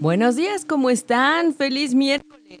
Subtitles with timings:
[0.00, 1.52] Buenos días, ¿cómo están?
[1.52, 2.60] Feliz miércoles.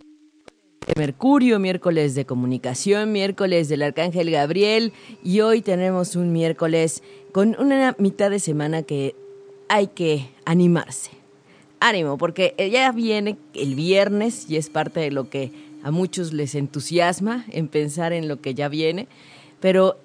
[0.86, 4.92] de Mercurio, miércoles de comunicación, miércoles del Arcángel Gabriel
[5.24, 9.16] y hoy tenemos un miércoles con una mitad de semana que
[9.70, 11.12] hay que animarse.
[11.80, 15.50] Ánimo, porque ya viene el viernes y es parte de lo que
[15.82, 19.08] a muchos les entusiasma en pensar en lo que ya viene,
[19.60, 19.96] pero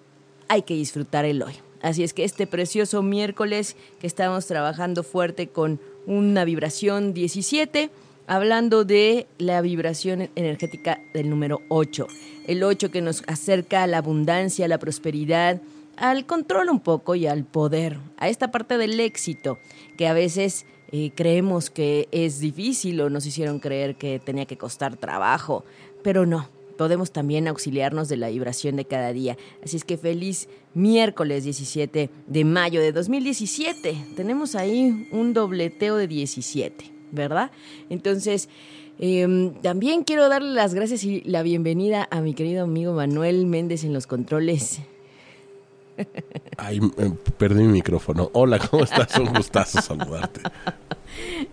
[0.47, 1.55] hay que disfrutar el hoy.
[1.81, 7.89] Así es que este precioso miércoles que estamos trabajando fuerte con una vibración 17,
[8.27, 12.07] hablando de la vibración energética del número 8.
[12.47, 15.61] El 8 que nos acerca a la abundancia, a la prosperidad,
[15.97, 19.57] al control un poco y al poder, a esta parte del éxito
[19.97, 24.57] que a veces eh, creemos que es difícil o nos hicieron creer que tenía que
[24.57, 25.65] costar trabajo,
[26.03, 29.37] pero no, podemos también auxiliarnos de la vibración de cada día.
[29.63, 33.95] Así es que feliz miércoles 17 de mayo de 2017.
[34.15, 37.51] Tenemos ahí un dobleteo de 17, ¿verdad?
[37.89, 38.49] Entonces,
[38.99, 43.83] em, también quiero darle las gracias y la bienvenida a mi querido amigo Manuel Méndez
[43.83, 44.81] en los controles.
[46.57, 46.79] Ay,
[47.37, 48.29] perdí mi micrófono.
[48.33, 49.17] Hola, ¿cómo estás?
[49.17, 50.41] Un gustazo saludarte.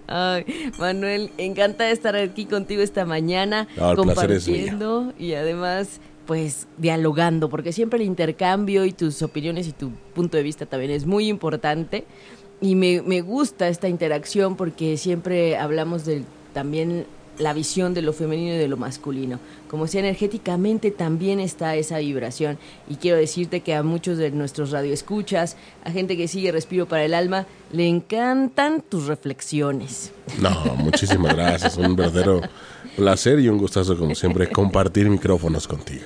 [0.06, 0.44] Ay,
[0.78, 8.06] Manuel, encanta estar aquí contigo esta mañana, compartiendo y además pues dialogando, porque siempre el
[8.06, 12.04] intercambio y tus opiniones y tu punto de vista también es muy importante.
[12.60, 17.06] Y me, me gusta esta interacción porque siempre hablamos de también
[17.38, 19.38] la visión de lo femenino y de lo masculino.
[19.68, 22.58] Como si energéticamente también está esa vibración.
[22.88, 27.04] Y quiero decirte que a muchos de nuestros radioescuchas, a gente que sigue Respiro para
[27.04, 30.12] el Alma, le encantan tus reflexiones.
[30.40, 31.76] No, muchísimas gracias.
[31.76, 32.42] Un verdadero
[32.96, 36.04] placer y un gustazo, como siempre, compartir micrófonos contigo.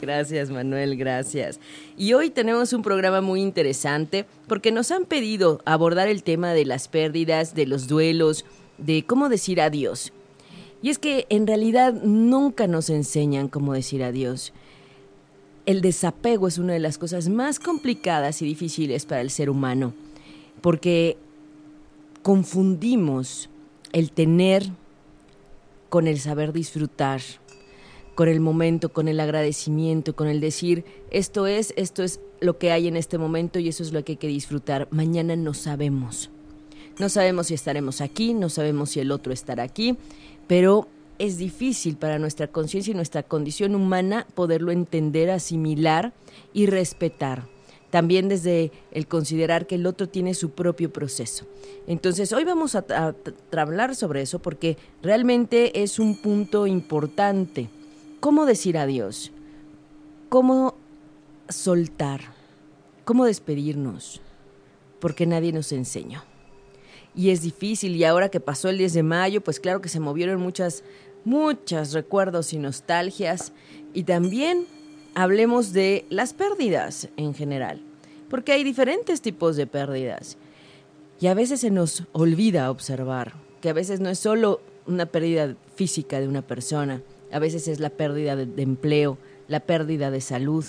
[0.00, 1.58] Gracias, Manuel, gracias.
[1.96, 6.66] Y hoy tenemos un programa muy interesante porque nos han pedido abordar el tema de
[6.66, 8.44] las pérdidas, de los duelos,
[8.78, 10.12] de cómo decir adiós.
[10.86, 14.52] Y es que en realidad nunca nos enseñan cómo decir adiós.
[15.64, 19.94] El desapego es una de las cosas más complicadas y difíciles para el ser humano,
[20.60, 21.16] porque
[22.22, 23.50] confundimos
[23.92, 24.70] el tener
[25.88, 27.20] con el saber disfrutar,
[28.14, 32.70] con el momento, con el agradecimiento, con el decir, esto es, esto es lo que
[32.70, 34.86] hay en este momento y eso es lo que hay que disfrutar.
[34.92, 36.30] Mañana no sabemos.
[37.00, 39.98] No sabemos si estaremos aquí, no sabemos si el otro estará aquí
[40.46, 46.12] pero es difícil para nuestra conciencia y nuestra condición humana poderlo entender, asimilar
[46.52, 47.46] y respetar.
[47.90, 51.46] También desde el considerar que el otro tiene su propio proceso.
[51.86, 52.84] Entonces, hoy vamos a,
[53.56, 57.70] hablar sobre eso porque realmente es un punto importante.
[58.20, 59.32] ¿Cómo decir adiós?
[60.28, 60.74] ¿Cómo
[61.48, 62.20] soltar?
[63.04, 64.20] ¿Cómo despedirnos?
[65.00, 66.22] Porque nadie nos enseñó
[67.16, 67.96] y es difícil.
[67.96, 70.84] Y ahora que pasó el 10 de mayo, pues claro que se movieron muchas,
[71.24, 73.52] muchos recuerdos y nostalgias.
[73.94, 74.66] Y también
[75.14, 77.80] hablemos de las pérdidas en general,
[78.28, 80.36] porque hay diferentes tipos de pérdidas.
[81.18, 85.56] Y a veces se nos olvida observar que a veces no es solo una pérdida
[85.74, 87.00] física de una persona,
[87.32, 89.16] a veces es la pérdida de, de empleo,
[89.48, 90.64] la pérdida de salud.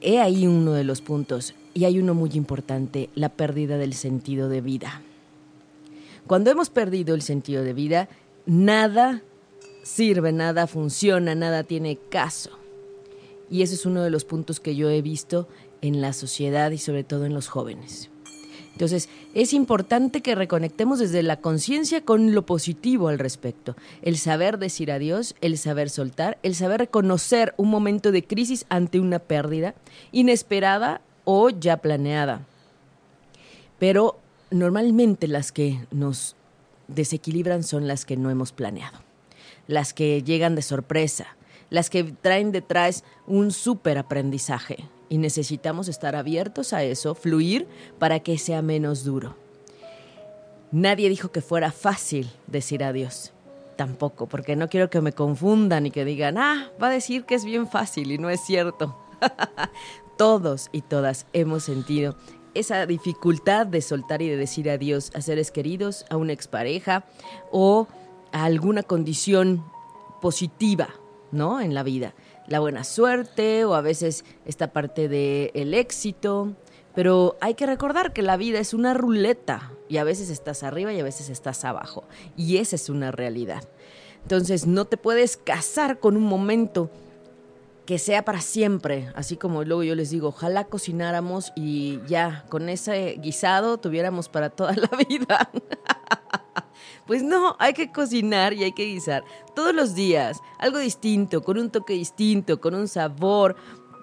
[0.00, 1.54] He ahí uno de los puntos.
[1.74, 5.02] Y hay uno muy importante, la pérdida del sentido de vida.
[6.26, 8.08] Cuando hemos perdido el sentido de vida,
[8.46, 9.22] nada
[9.82, 12.50] sirve, nada funciona, nada tiene caso.
[13.50, 15.48] Y ese es uno de los puntos que yo he visto
[15.82, 18.10] en la sociedad y sobre todo en los jóvenes.
[18.72, 23.76] Entonces, es importante que reconectemos desde la conciencia con lo positivo al respecto.
[24.02, 28.98] El saber decir adiós, el saber soltar, el saber reconocer un momento de crisis ante
[28.98, 29.76] una pérdida
[30.10, 32.46] inesperada o ya planeada.
[33.78, 34.18] Pero
[34.50, 36.36] normalmente las que nos
[36.88, 38.98] desequilibran son las que no hemos planeado,
[39.66, 41.36] las que llegan de sorpresa,
[41.70, 47.66] las que traen detrás un súper aprendizaje y necesitamos estar abiertos a eso, fluir
[47.98, 49.36] para que sea menos duro.
[50.72, 53.32] Nadie dijo que fuera fácil decir adiós.
[53.76, 57.34] Tampoco, porque no quiero que me confundan y que digan, ah, va a decir que
[57.34, 58.96] es bien fácil y no es cierto.
[60.16, 62.16] todos y todas hemos sentido
[62.54, 67.04] esa dificultad de soltar y de decir adiós a seres queridos, a una expareja
[67.50, 67.88] o
[68.32, 69.64] a alguna condición
[70.22, 70.88] positiva,
[71.32, 71.60] ¿no?
[71.60, 72.14] En la vida.
[72.46, 76.54] La buena suerte o a veces esta parte del éxito.
[76.94, 80.92] Pero hay que recordar que la vida es una ruleta y a veces estás arriba
[80.92, 82.04] y a veces estás abajo.
[82.36, 83.64] Y esa es una realidad.
[84.22, 86.90] Entonces no te puedes casar con un momento
[87.86, 92.68] que sea para siempre, así como luego yo les digo, ojalá cocináramos y ya con
[92.68, 95.50] ese guisado tuviéramos para toda la vida.
[97.06, 101.58] pues no, hay que cocinar y hay que guisar todos los días, algo distinto, con
[101.58, 103.56] un toque distinto, con un sabor,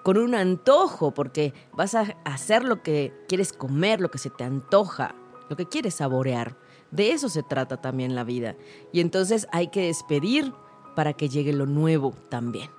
[0.04, 4.44] con un antojo, porque vas a hacer lo que quieres comer, lo que se te
[4.44, 5.14] antoja,
[5.48, 6.56] lo que quieres saborear.
[6.92, 8.54] De eso se trata también la vida.
[8.92, 10.52] Y entonces hay que despedir
[10.94, 12.70] para que llegue lo nuevo también.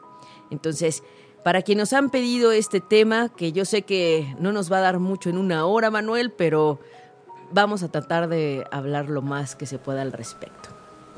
[0.53, 1.03] Entonces,
[1.43, 4.81] para quienes nos han pedido este tema, que yo sé que no nos va a
[4.81, 6.79] dar mucho en una hora, Manuel, pero
[7.51, 10.69] vamos a tratar de hablar lo más que se pueda al respecto.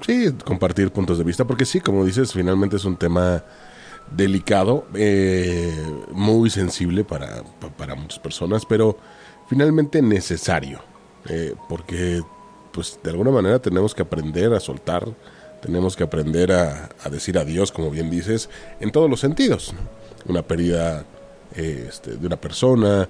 [0.01, 3.43] Sí, compartir puntos de vista, porque sí, como dices, finalmente es un tema
[4.11, 5.73] delicado, eh,
[6.11, 7.43] muy sensible para,
[7.77, 8.97] para, muchas personas, pero
[9.47, 10.79] finalmente necesario,
[11.29, 12.21] eh, porque
[12.71, 15.07] pues de alguna manera tenemos que aprender a soltar,
[15.65, 19.73] tenemos que aprender a, decir adiós, como bien dices, en todos los sentidos.
[20.27, 21.05] Una pérdida
[21.55, 23.09] eh, este, de una persona,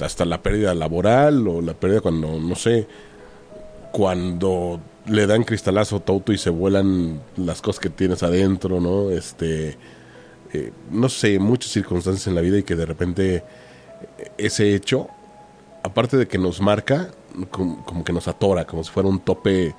[0.00, 2.86] hasta la pérdida laboral o la pérdida cuando, no sé,
[3.92, 8.80] cuando le dan cristalazo a tu auto y se vuelan las cosas que tienes adentro,
[8.80, 9.10] ¿no?
[9.10, 9.76] Este,
[10.52, 13.42] eh, no sé, muchas circunstancias en la vida y que de repente
[14.38, 15.08] ese hecho,
[15.82, 17.10] aparte de que nos marca,
[17.50, 19.74] como, que nos atora, como si fuera un tope,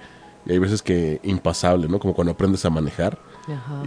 [0.46, 2.00] y hay veces que impasable, ¿no?
[2.00, 3.18] Como cuando aprendes a manejar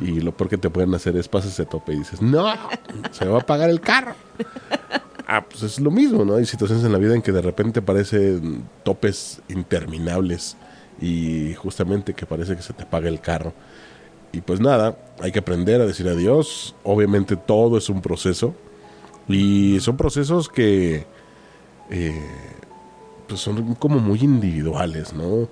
[0.01, 2.47] y lo peor que te pueden hacer es pasar ese tope y dices, no,
[3.13, 4.15] se me va a apagar el carro.
[5.27, 6.35] Ah, pues es lo mismo, ¿no?
[6.35, 10.59] Hay situaciones en la vida en que de repente parecen topes interminables
[11.01, 13.55] y justamente que parece que se te apaga el carro.
[14.33, 16.75] Y pues nada, hay que aprender a decir adiós.
[16.83, 18.55] Obviamente todo es un proceso
[19.27, 21.07] y son procesos que
[21.89, 22.27] eh,
[23.27, 25.49] pues son como muy individuales, ¿no?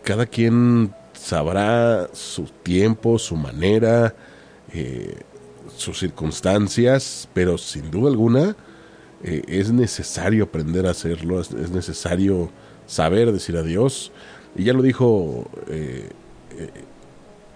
[0.00, 4.14] Eh, cada quien sabrá su tiempo, su manera,
[4.72, 5.22] eh,
[5.76, 8.56] sus circunstancias, pero sin duda alguna
[9.22, 12.50] eh, es necesario aprender a hacerlo, es, necesario
[12.86, 14.12] saber decir adiós.
[14.56, 15.48] Y ya lo dijo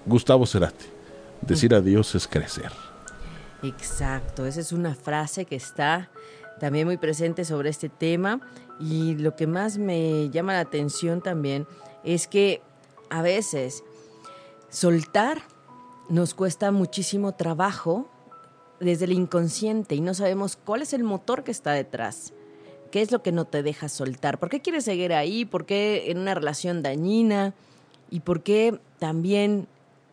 [0.06, 0.86] Gustavo Cerati,
[1.40, 2.70] decir adiós es crecer.
[3.62, 6.10] Exacto, esa es una frase que está
[6.60, 8.40] también muy presente sobre este tema
[8.78, 11.66] y lo que más me llama la atención también
[12.04, 12.62] es que
[13.10, 13.84] a veces
[14.68, 15.42] soltar
[16.08, 18.08] nos cuesta muchísimo trabajo
[18.80, 22.32] desde el inconsciente y no sabemos cuál es el motor que está detrás.
[22.90, 24.38] ¿Qué es lo que no te deja soltar?
[24.38, 25.44] ¿Por qué quieres seguir ahí?
[25.44, 27.54] ¿Por qué en una relación dañina?
[28.10, 29.66] ¿Y por qué también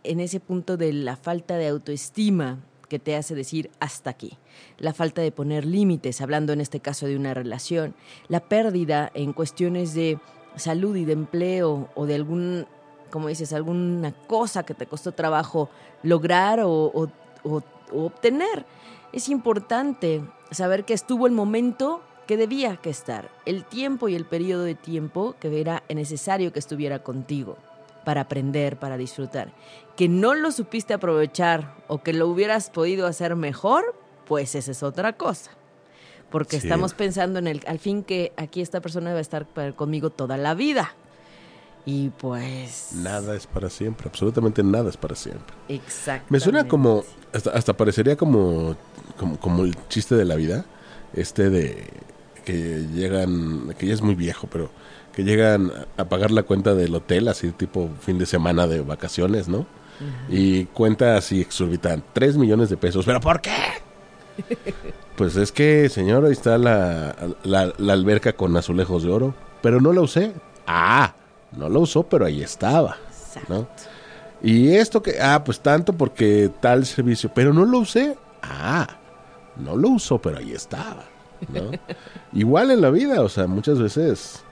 [0.04, 2.60] en ese punto de la falta de autoestima
[2.92, 4.38] que te hace decir hasta aquí.
[4.78, 7.96] La falta de poner límites, hablando en este caso de una relación.
[8.28, 10.20] La pérdida en cuestiones de
[10.56, 12.65] salud y de empleo o de algún,
[13.09, 15.69] como dices, alguna cosa que te costó trabajo
[16.03, 17.09] lograr o,
[17.94, 18.65] obtener.
[19.12, 24.25] Es importante saber que estuvo el momento que debía que estar, el tiempo y el
[24.25, 27.57] periodo de tiempo que era necesario que estuviera contigo
[28.06, 29.52] para aprender, para disfrutar.
[29.95, 33.95] Que no lo supiste aprovechar o que lo hubieras podido hacer mejor,
[34.26, 35.52] pues esa es otra cosa.
[36.31, 39.45] Porque estamos pensando en el, al fin que aquí esta persona va a estar
[39.76, 40.95] conmigo toda la vida.
[41.85, 42.92] Y pues...
[42.94, 45.54] Nada es para siempre, absolutamente nada es para siempre.
[45.68, 46.28] Exacto.
[46.30, 48.76] Me suena como, hasta, hasta parecería como,
[49.18, 50.66] como, como el chiste de la vida,
[51.14, 51.88] este de
[52.45, 54.69] que llegan, que ya es muy viejo, pero
[55.14, 59.47] que llegan a pagar la cuenta del hotel, así tipo fin de semana de vacaciones,
[59.47, 59.66] ¿no?
[60.30, 63.06] Y cuenta así exorbitan, 3 millones de pesos.
[63.06, 63.52] ¿Pero por qué?
[65.21, 69.94] pues es que, señor, ahí está la, la, alberca con azulejos de oro, pero no
[69.94, 70.33] la usé.
[70.66, 71.13] Ah,
[71.56, 72.97] no la usó, pero ahí estaba,
[73.47, 73.68] ¿no?
[74.42, 78.18] Y esto que, ah, pues tanto porque tal servicio, pero no lo usé.
[78.42, 78.97] Ah,
[79.57, 81.06] no lo usó, pero ahí estaba,
[81.49, 81.69] ¿no?
[82.33, 84.44] Igual en la vida, o sea, muchas veces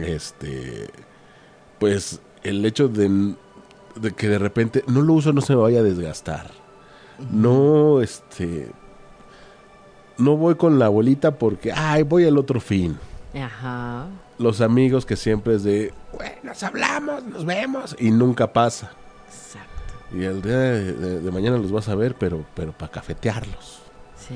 [0.00, 0.88] este,
[1.78, 3.34] pues el hecho de,
[4.16, 6.52] que de repente no lo uso no se me vaya a desgastar.
[7.30, 8.70] No, este,
[10.18, 12.98] no voy con la abuelita porque, ay, voy al otro fin.
[13.34, 14.06] Ajá.
[14.38, 18.92] Los amigos que siempre es de, bueno, nos hablamos, nos vemos, y nunca pasa.
[19.28, 20.16] Exacto.
[20.16, 23.80] Y el día de, mañana los vas a ver, pero, pero para cafetearlos.
[24.16, 24.34] Sí.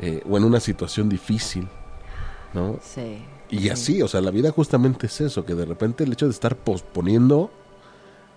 [0.00, 1.68] Eh, o en una situación difícil.
[2.52, 2.78] ¿no?
[2.82, 3.22] Sí.
[3.50, 6.32] Y así, o sea, la vida justamente es eso, que de repente el hecho de
[6.32, 7.50] estar posponiendo,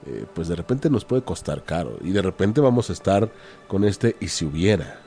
[0.07, 1.97] eh, pues de repente nos puede costar caro.
[2.01, 3.29] Y de repente vamos a estar
[3.67, 5.00] con este y si hubiera.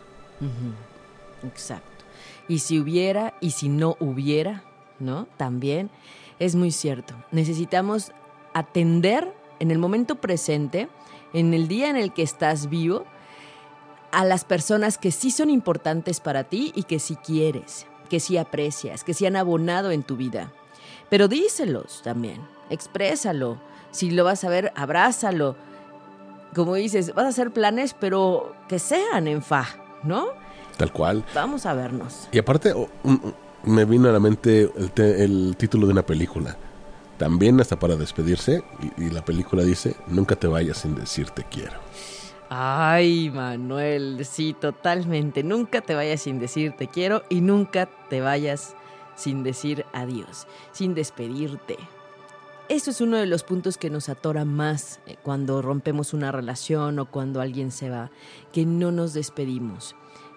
[1.47, 2.05] Exacto.
[2.49, 4.63] Y si hubiera y si no hubiera,
[4.99, 5.27] ¿no?
[5.37, 5.91] También
[6.39, 7.15] es muy cierto.
[7.33, 8.13] Necesitamos
[8.55, 10.89] atender en el momento presente,
[11.33, 13.05] en el día en el que estás vivo,
[14.13, 18.37] a las personas que sí son importantes para ti y que sí quieres, que sí
[18.37, 20.53] aprecias, que sí han abonado en tu vida.
[21.11, 23.61] Pero díselos también, exprésalo.
[23.91, 25.57] Si lo vas a ver, abrázalo.
[26.55, 29.67] Como dices, vas a hacer planes, pero que sean en fa,
[30.03, 30.29] ¿no?
[30.77, 31.25] Tal cual.
[31.35, 32.29] Vamos a vernos.
[32.33, 32.89] Y aparte, oh,
[33.65, 36.57] me vino a la mente el, te- el título de una película.
[37.19, 38.63] También hasta para despedirse,
[38.99, 41.73] y, y la película dice, nunca te vayas sin decir te quiero.
[42.49, 45.43] Ay, Manuel, sí, totalmente.
[45.43, 48.75] Nunca te vayas sin decir te quiero y nunca te vayas
[49.17, 51.77] sin decir adiós, sin despedirte.
[52.69, 56.99] Eso es uno de los puntos que nos atora más eh, cuando rompemos una relación
[56.99, 58.11] o cuando alguien se va,
[58.53, 59.97] que no nos despedimos,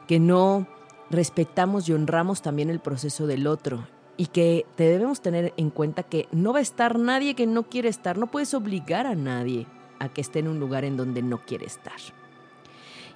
[0.10, 0.66] que no
[1.12, 3.88] respetamos y honramos también el proceso del otro.
[4.18, 7.62] Y que te debemos tener en cuenta que no va a estar nadie que no
[7.62, 9.68] quiere estar, no puedes obligar a nadie
[10.00, 11.94] a que esté en un lugar en donde no quiere estar.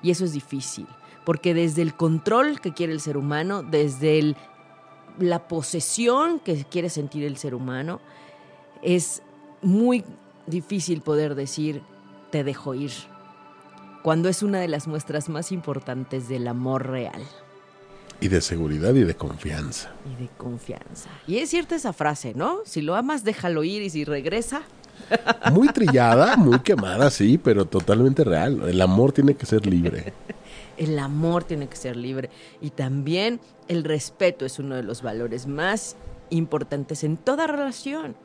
[0.04, 0.86] Y eso es difícil,
[1.26, 4.38] porque desde el control que quiere el ser humano, desde el-
[5.18, 8.02] la posesión que quiere sentir el ser humano,
[8.84, 9.24] es
[9.64, 10.04] muy
[10.46, 11.82] difícil poder decir
[12.30, 12.92] te dejo ir,
[14.04, 17.22] cuando es una de las muestras más importantes del amor real
[18.22, 19.92] Y de seguridad y de confianza.
[20.06, 21.10] y de confianza.
[21.28, 22.60] Y es cierta esa frase, ¿no?
[22.66, 24.62] Si lo amas, déjalo ir y si regresa,
[25.52, 28.62] Muy trillada, muy quemada, sí, pero totalmente real.
[28.70, 30.14] El amor tiene que ser libre.
[30.78, 32.30] El amor tiene que ser libre
[32.62, 35.96] y también el respeto es uno de los valores más
[36.30, 38.16] importantes en toda relación.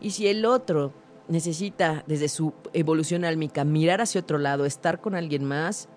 [0.00, 0.92] Y si el otro
[1.28, 5.88] necesita, desde su evolución álmica, mirar hacia otro lado, estar con alguien más,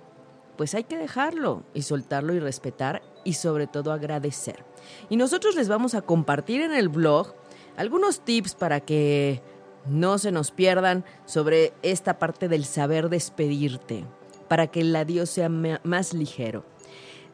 [0.57, 4.63] pues hay que dejarlo y soltarlo y respetar y sobre todo agradecer.
[5.09, 7.33] Y nosotros les vamos a compartir en el blog
[7.77, 9.41] algunos tips para que
[9.87, 14.05] no se nos pierdan sobre esta parte del saber despedirte,
[14.47, 16.65] para que el adiós sea más ligero.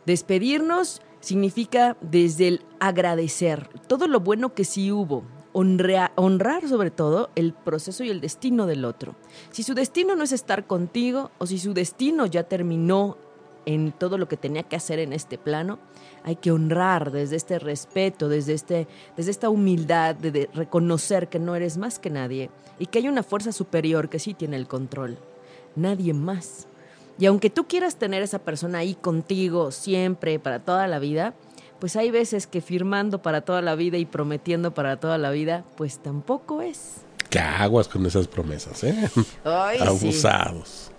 [0.05, 7.29] Despedirnos significa desde el agradecer todo lo bueno que sí hubo, honra- honrar sobre todo
[7.36, 9.15] el proceso y el destino del otro.
[9.51, 13.17] Si su destino no es estar contigo o si su destino ya terminó
[13.65, 15.77] en todo lo que tenía que hacer en este plano,
[16.24, 21.39] hay que honrar desde este respeto, desde, este, desde esta humildad de, de reconocer que
[21.39, 24.67] no eres más que nadie y que hay una fuerza superior que sí tiene el
[24.67, 25.17] control.
[25.75, 26.67] Nadie más.
[27.20, 31.36] Y aunque tú quieras tener esa persona ahí contigo siempre, para toda la vida,
[31.81, 35.65] pues hay veces que firmando para toda la vida y prometiendo para toda la vida,
[35.75, 36.97] pues tampoco es.
[37.29, 39.09] ¿Qué aguas con esas promesas, eh?
[39.43, 39.83] Ay, sí.
[39.88, 40.91] Abusados.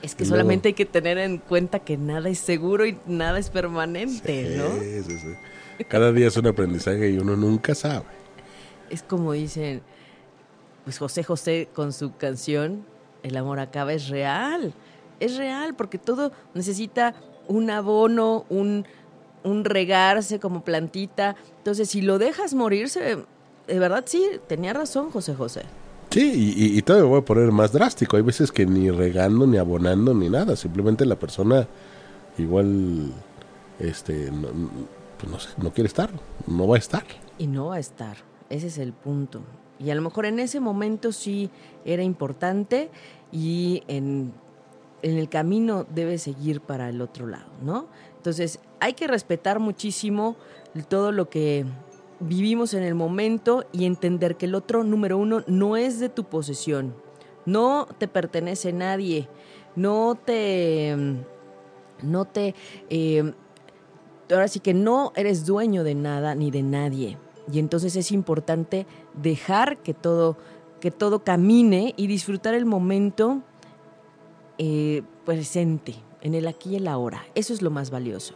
[0.00, 2.96] Es que Y luego- solamente hay que tener en cuenta que nada es seguro y
[3.06, 4.80] nada es permanente, ¿no?
[4.80, 5.84] Sí, sí, sí.
[5.88, 8.06] Cada día es un aprendizaje y uno nunca sabe.
[8.90, 9.82] Es como dicen,
[10.84, 12.84] pues José José con su canción,
[13.24, 14.72] El amor acaba, es real.
[15.20, 17.14] Es real porque todo necesita
[17.48, 18.84] un abono, un,
[19.44, 21.36] un regarse como plantita.
[21.58, 23.18] Entonces, si lo dejas morirse,
[23.66, 25.62] de verdad sí, tenía razón José José.
[26.10, 28.18] Sí, y, y, todavía voy a poner más drástico.
[28.18, 30.56] Hay veces que ni regando, ni abonando, ni nada.
[30.56, 31.66] Simplemente la persona
[32.36, 33.12] igual,
[33.78, 34.48] este, no,
[35.18, 36.10] pues no sé, no quiere estar,
[36.46, 37.04] no va a estar.
[37.38, 38.18] Y no va a estar.
[38.50, 39.40] Ese es el punto.
[39.78, 41.50] Y a lo mejor en ese momento sí
[41.84, 42.90] era importante
[43.32, 44.32] y en,
[45.02, 47.86] en el camino debe seguir para el otro lado, ¿no?
[48.22, 50.36] Entonces hay que respetar muchísimo
[50.88, 51.66] todo lo que
[52.20, 56.22] vivimos en el momento y entender que el otro, número uno, no es de tu
[56.22, 56.94] posesión.
[57.46, 59.28] No te pertenece nadie.
[59.74, 60.96] No te...
[62.00, 62.54] No te...
[62.90, 63.32] eh,
[64.30, 67.18] ahora sí que no eres dueño de nada ni de nadie.
[67.52, 68.86] Y entonces es importante
[69.20, 70.36] dejar que todo,
[70.78, 73.42] que todo camine y disfrutar el momento
[74.58, 77.24] eh, presente, en el aquí y el ahora.
[77.34, 78.34] Eso es lo más valioso.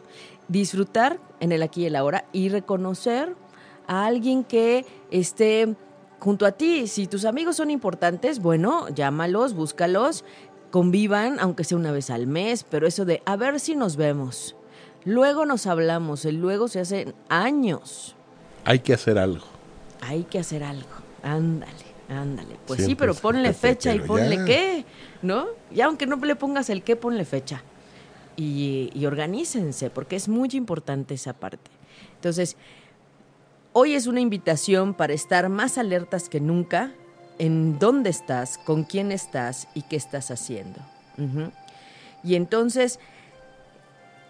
[0.48, 3.34] Disfrutar en el aquí y el ahora y reconocer
[3.86, 5.74] a alguien que esté
[6.18, 6.86] junto a ti.
[6.86, 10.24] Si tus amigos son importantes, bueno, llámalos, búscalos,
[10.70, 14.56] convivan, aunque sea una vez al mes, pero eso de a ver si nos vemos.
[15.04, 18.16] Luego nos hablamos, el luego se hace años.
[18.64, 19.46] Hay que hacer algo.
[20.00, 20.88] Hay que hacer algo.
[21.22, 21.72] Ándale,
[22.08, 22.56] ándale.
[22.66, 24.44] Pues sí, pero ponle fecha y ponle ya.
[24.44, 24.84] qué,
[25.22, 25.46] ¿no?
[25.70, 27.62] Y aunque no le pongas el qué, ponle fecha.
[28.36, 31.70] Y, y organícense, porque es muy importante esa parte.
[32.16, 32.56] Entonces,
[33.78, 36.94] Hoy es una invitación para estar más alertas que nunca
[37.38, 40.80] en dónde estás, con quién estás y qué estás haciendo.
[42.24, 42.98] Y entonces,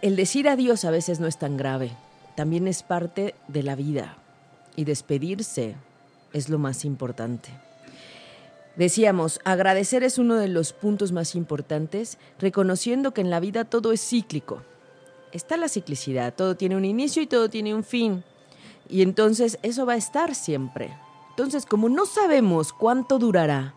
[0.02, 1.92] el decir adiós a veces no es tan grave,
[2.34, 4.16] también es parte de la vida.
[4.74, 5.76] Y despedirse
[6.32, 7.50] es lo más importante.
[8.76, 13.92] Decíamos, agradecer es uno de los puntos más importantes, reconociendo que en la vida todo
[13.92, 14.62] es cíclico.
[15.32, 18.22] Está la ciclicidad, todo tiene un inicio y todo tiene un fin.
[18.88, 20.96] Y entonces eso va a estar siempre.
[21.30, 23.74] Entonces, como no sabemos cuánto durará,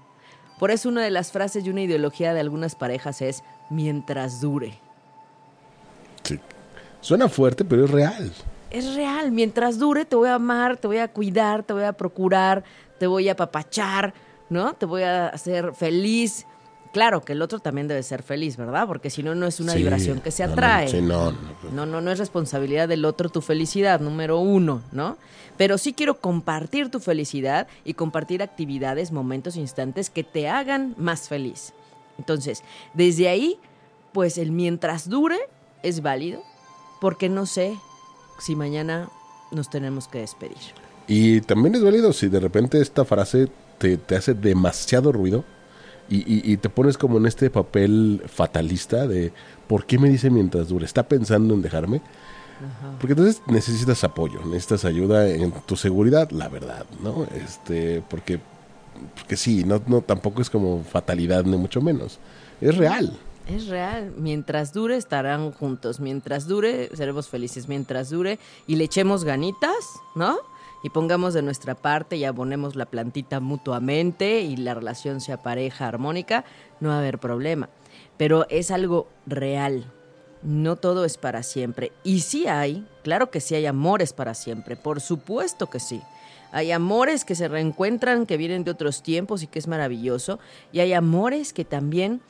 [0.59, 4.77] por eso una de las frases y una ideología de algunas parejas es mientras dure.
[6.23, 6.39] Sí.
[6.99, 8.33] Suena fuerte, pero es real.
[8.69, 11.93] Es real, mientras dure te voy a amar, te voy a cuidar, te voy a
[11.93, 12.63] procurar,
[12.99, 14.13] te voy a apapachar,
[14.49, 14.73] ¿no?
[14.73, 16.45] Te voy a hacer feliz.
[16.91, 18.87] Claro que el otro también debe ser feliz, ¿verdad?
[18.87, 19.79] Porque si no, no es una Sí.
[19.79, 20.87] vibración que se no, atrae.
[20.87, 21.37] sí, no, no.
[21.71, 25.17] No, no, no es responsabilidad del otro tu felicidad, número uno, ¿no?
[25.55, 31.27] Pero sí quiero compartir tu felicidad y compartir actividades, momentos, instantes que te hagan más
[31.29, 31.73] feliz.
[32.17, 32.63] Entonces,
[32.95, 33.59] desde ahí,
[34.11, 35.37] pues el mientras dure
[35.83, 36.41] es válido,
[37.01, 37.77] porque no sé
[38.39, 39.09] si mañana
[39.51, 40.57] nos tenemos que despedir.
[41.07, 43.47] Y también es válido si de repente esta frase
[43.79, 45.43] te, te hace demasiado ruido
[46.09, 49.31] y, y- y te pones como en este papel fatalista de
[49.67, 50.85] ¿por qué me dice mientras dure?
[50.85, 52.01] ¿Está pensando en dejarme?
[52.99, 57.25] Porque entonces necesitas apoyo, necesitas ayuda en tu seguridad, la verdad, ¿no?
[57.33, 58.41] Este, porque,
[59.15, 62.19] porque sí, no, no, tampoco es como fatalidad, ni mucho menos.
[62.59, 63.17] Es real.
[63.47, 64.13] Es real.
[64.17, 66.01] Mientras dure, estarán juntos.
[66.01, 67.69] Mientras dure, seremos felices.
[67.69, 69.73] Mientras dure y le echemos ganitas,
[70.15, 70.37] ¿no?
[70.83, 75.87] Y pongamos de nuestra parte y abonemos la plantita mutuamente y la relación sea pareja,
[75.87, 76.45] armónica,
[76.79, 77.69] no va a haber problema.
[78.17, 79.85] Pero es algo real.
[80.41, 81.91] No todo es para siempre.
[82.03, 84.77] Y sí hay, claro que sí hay amores para siempre.
[84.77, 86.01] Por supuesto que sí.
[86.51, 90.39] Hay amores que se reencuentran, que vienen de otros tiempos y que es maravilloso.
[90.71, 92.21] Y hay amores que también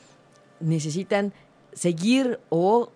[0.60, 1.34] necesitan
[1.74, 2.92] seguir o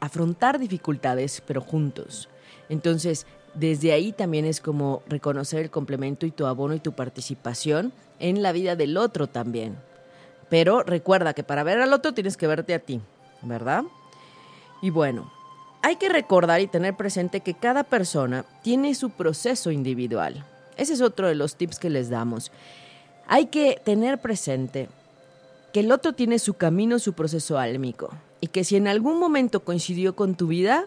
[0.00, 2.28] afrontar dificultades, pero juntos.
[2.68, 7.92] Entonces, desde ahí también es como reconocer el complemento y tu abono y tu participación
[8.18, 9.76] en la vida del otro también.
[10.48, 13.00] Pero recuerda que para ver al otro tienes que verte a ti,
[13.42, 13.84] ¿verdad?
[14.82, 15.32] Y bueno,
[15.82, 20.44] hay que recordar y tener presente que cada persona tiene su proceso individual.
[20.76, 22.50] Ese es otro de los tips que les damos.
[23.26, 24.88] Hay que tener presente
[25.72, 28.10] que el otro tiene su camino, su proceso álmico.
[28.40, 30.86] Y que si en algún momento coincidió con tu vida,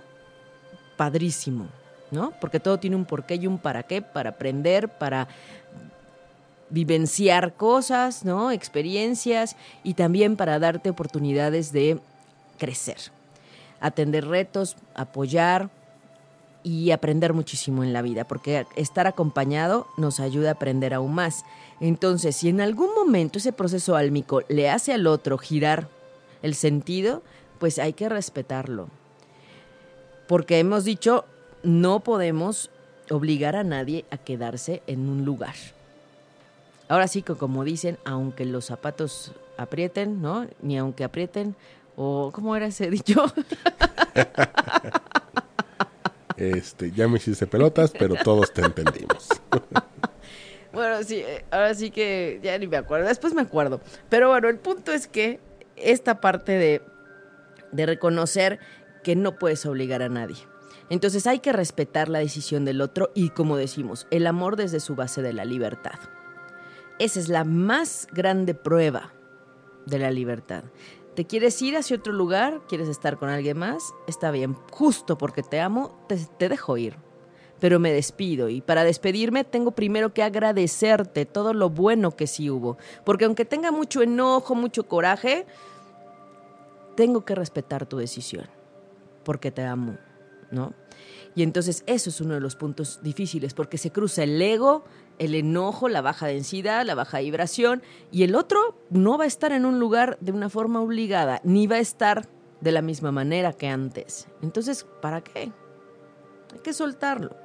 [0.96, 1.68] padrísimo,
[2.12, 2.34] ¿no?
[2.40, 5.28] Porque todo tiene un porqué y un para qué, para aprender, para
[6.70, 8.52] vivenciar cosas, ¿no?
[8.52, 12.00] Experiencias y también para darte oportunidades de
[12.58, 12.98] crecer,
[13.80, 15.70] atender retos, apoyar
[16.64, 21.46] y aprender muchísimo en la vida, porque estar acompañado nos ayuda a aprender aún más.
[21.80, 25.88] Entonces, si en algún momento ese proceso álmico le hace al otro girar
[26.42, 27.24] el sentido,
[27.60, 28.90] pues hay que respetarlo.
[30.28, 31.24] Porque hemos dicho,
[31.64, 32.70] no podemos
[33.10, 35.56] obligar a nadie a quedarse en un lugar.
[36.90, 40.48] Ahora sí que como dicen, aunque los zapatos aprieten, ¿no?
[40.62, 41.56] Ni aunque aprieten,
[41.96, 43.26] o ¿cómo era ese dicho?
[46.38, 49.28] Este, ya me hiciste pelotas, pero todos te entendimos.
[50.72, 53.82] Bueno, sí, ahora sí que ya ni me acuerdo, después me acuerdo.
[54.10, 55.40] Pero bueno, el punto es que
[55.76, 56.84] esta parte de,
[57.72, 58.60] de reconocer
[59.04, 60.38] que no puedes obligar a nadie.
[60.90, 64.96] Entonces hay que respetar la decisión del otro y como decimos, el amor desde su
[64.96, 66.00] base de la libertad.
[67.00, 69.14] Esa es la más grande prueba
[69.86, 70.64] de la libertad.
[71.16, 72.62] ¿Te quieres ir hacia otro lugar?
[72.70, 73.94] ¿Quieres estar con alguien más?
[74.08, 76.96] Está bien, justo porque te amo, te, dejo ir.
[77.60, 82.52] Pero me despido y para despedirme tengo primero que agradecerte todo lo bueno que sí
[82.52, 82.78] hubo.
[83.04, 85.48] Porque aunque tenga mucho enojo, mucho coraje,
[86.96, 88.46] tengo que respetar tu decisión.
[89.24, 89.98] Porque te amo,
[90.52, 90.74] ¿no?
[91.36, 94.84] Y entonces eso es uno de los puntos difíciles, porque se cruza el ego,
[95.20, 99.52] el enojo, la baja densidad, la baja vibración, y el otro no va a estar
[99.52, 102.28] en un lugar de una forma obligada, ni va a estar
[102.62, 104.28] de la misma manera que antes.
[104.42, 105.52] Entonces, ¿para qué?
[106.54, 107.36] Hay que soltarlo.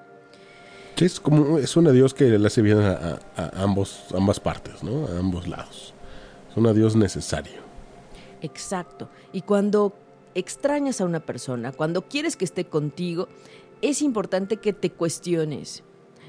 [0.97, 4.41] Sí, es como es un adiós que le hace bien a, a- a ambos, ambas
[4.41, 5.07] partes, ¿no?
[5.07, 5.93] A ambos lados.
[6.51, 7.61] Es un adiós necesario.
[8.41, 9.09] Exacto.
[9.33, 9.95] Y cuando
[10.35, 13.29] extrañas a una persona, cuando quieres que esté contigo,
[13.81, 15.83] es importante que te cuestiones.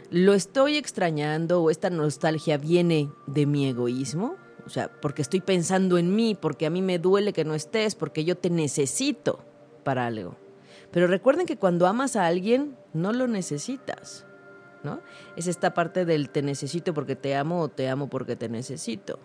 [0.10, 4.36] ¿Lo estoy extrañando o esta nostalgia viene de mi egoísmo?
[4.66, 7.96] O sea, porque estoy pensando en mí, porque a mí me duele que no estés,
[7.96, 9.40] porque yo te necesito
[9.84, 10.36] para algo.
[10.92, 14.26] Pero recuerden que cuando amas a alguien, no lo necesitas.
[14.84, 15.02] ¿no?
[15.36, 19.20] Es esta parte del te necesito porque te amo o te amo porque te necesito.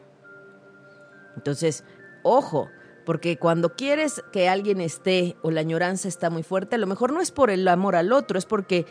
[1.37, 1.85] Entonces,
[2.23, 2.69] ojo,
[3.09, 7.11] porque cuando quieres que alguien esté o la añoranza está muy fuerte, a lo mejor
[7.11, 8.85] no es por el amor al otro, es porque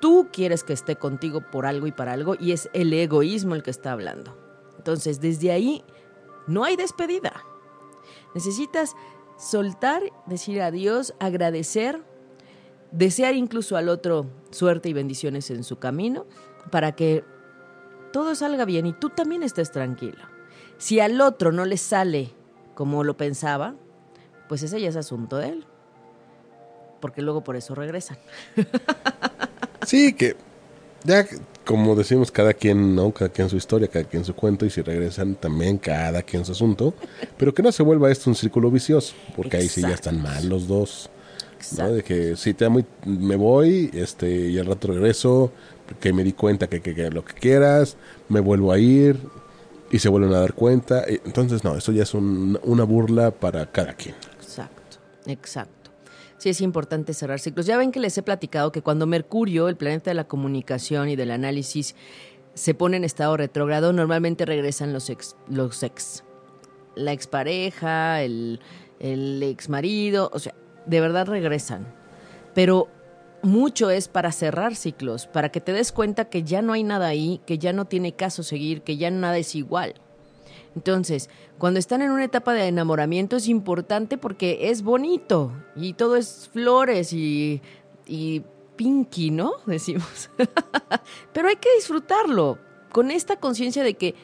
[0.00, 3.62] tú quieres que esté contigo por algo y para algo y es el egoísmo el
[3.62, 4.34] que está hablando.
[4.78, 5.84] Entonces, desde ahí
[6.46, 7.44] no hay despedida.
[8.34, 8.94] Necesitas
[9.36, 12.02] soltar, decir adiós, agradecer,
[12.90, 16.24] desear incluso al otro suerte y bendiciones en su camino
[16.70, 17.22] para que
[18.14, 20.24] todo salga bien y tú también estés tranquilo.
[20.78, 22.37] Si al otro no le sale
[22.78, 23.74] como lo pensaba,
[24.48, 25.64] pues ese ya es asunto de él.
[27.00, 28.18] Porque luego por eso regresan.
[29.86, 30.36] Sí, que
[31.04, 31.24] ya
[31.64, 33.10] como decimos, cada quien, ¿no?
[33.12, 36.52] Cada quien su historia, cada quien su cuento, y si regresan también cada quien su
[36.52, 36.92] asunto,
[37.38, 40.46] pero que no se vuelva esto un círculo vicioso, porque ahí sí ya están mal
[40.46, 41.08] los dos.
[41.78, 41.92] ¿no?
[41.92, 45.52] De que si te amo y me voy, este, y al rato regreso,
[46.00, 47.96] que me di cuenta que, que, lo que quieras,
[48.28, 49.18] me vuelvo a ir,
[49.90, 51.04] y se vuelven a dar cuenta.
[51.06, 54.14] Entonces, no, eso ya es una burla para cada quien.
[54.40, 55.78] Exacto, exacto
[56.38, 57.66] sí es importante cerrar ciclos.
[57.66, 61.16] Ya ven que les he platicado que cuando Mercurio, el planeta de la comunicación y
[61.16, 61.94] del análisis,
[62.54, 66.24] se pone en estado retrógrado, normalmente regresan los ex, los ex.
[66.94, 68.60] La expareja, el,
[68.98, 70.54] el ex marido, o sea,
[70.86, 71.86] de verdad regresan.
[72.54, 72.88] Pero
[73.48, 77.08] mucho es para cerrar ciclos, para que te des cuenta que ya no hay nada
[77.08, 79.94] ahí, que ya no tiene caso seguir, que ya nada es igual.
[80.76, 86.16] Entonces, cuando están en una etapa de enamoramiento es importante porque es bonito y todo
[86.16, 87.60] es flores y,
[88.06, 88.42] y
[88.76, 89.54] pinky, ¿no?
[89.66, 90.30] Decimos.
[91.32, 92.58] Pero hay que disfrutarlo
[92.92, 94.14] con esta conciencia de que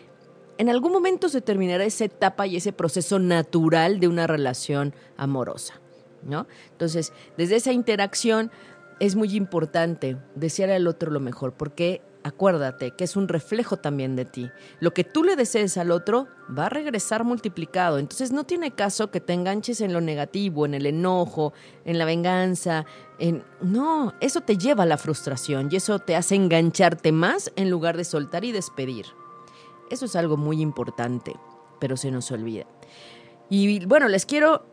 [0.57, 5.81] en algún momento se terminará esa etapa y ese proceso natural de una relación amorosa,
[6.23, 6.47] ¿no?
[6.71, 8.53] Entonces, desde esa interacción
[9.01, 14.17] es muy importante desear al otro lo mejor, porque acuérdate que es un reflejo también
[14.17, 14.51] de ti.
[14.81, 16.27] Lo que tú le desees al otro
[16.57, 17.99] va a regresar multiplicado.
[17.99, 21.53] Entonces no tiene caso que te enganches en lo negativo, en el enojo,
[21.85, 22.87] en la venganza.
[23.19, 23.45] En...
[23.61, 27.97] No, eso te lleva a la frustración y eso te hace engancharte más en lugar
[27.97, 29.07] de soltar y despedir.
[29.91, 31.35] Eso es algo muy importante,
[31.79, 32.67] pero se nos olvida.
[33.57, 34.67] Y bueno, les quiero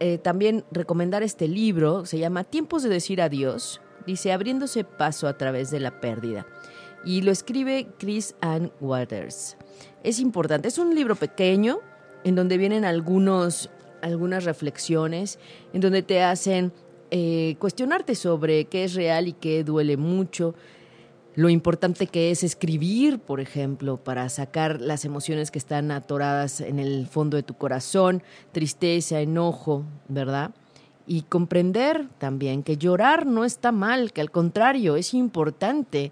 [0.00, 5.38] eh, también recomendar este libro, se llama Tiempos de decir adiós, dice abriéndose paso a
[5.38, 6.46] través de la pérdida
[7.06, 9.56] y lo escribe Chris Ann Waters.
[10.04, 11.78] Es importante, es un libro pequeño
[12.22, 13.70] en donde vienen algunos,
[14.02, 15.38] algunas reflexiones,
[15.72, 16.70] en donde te hacen
[17.10, 20.54] eh, cuestionarte sobre qué es real y qué duele mucho,
[21.38, 26.80] lo importante que es escribir, por ejemplo, para sacar las emociones que están atoradas en
[26.80, 30.50] el fondo de tu corazón, tristeza, enojo, ¿verdad?
[31.06, 36.10] Y comprender también que llorar no está mal, que al contrario es importante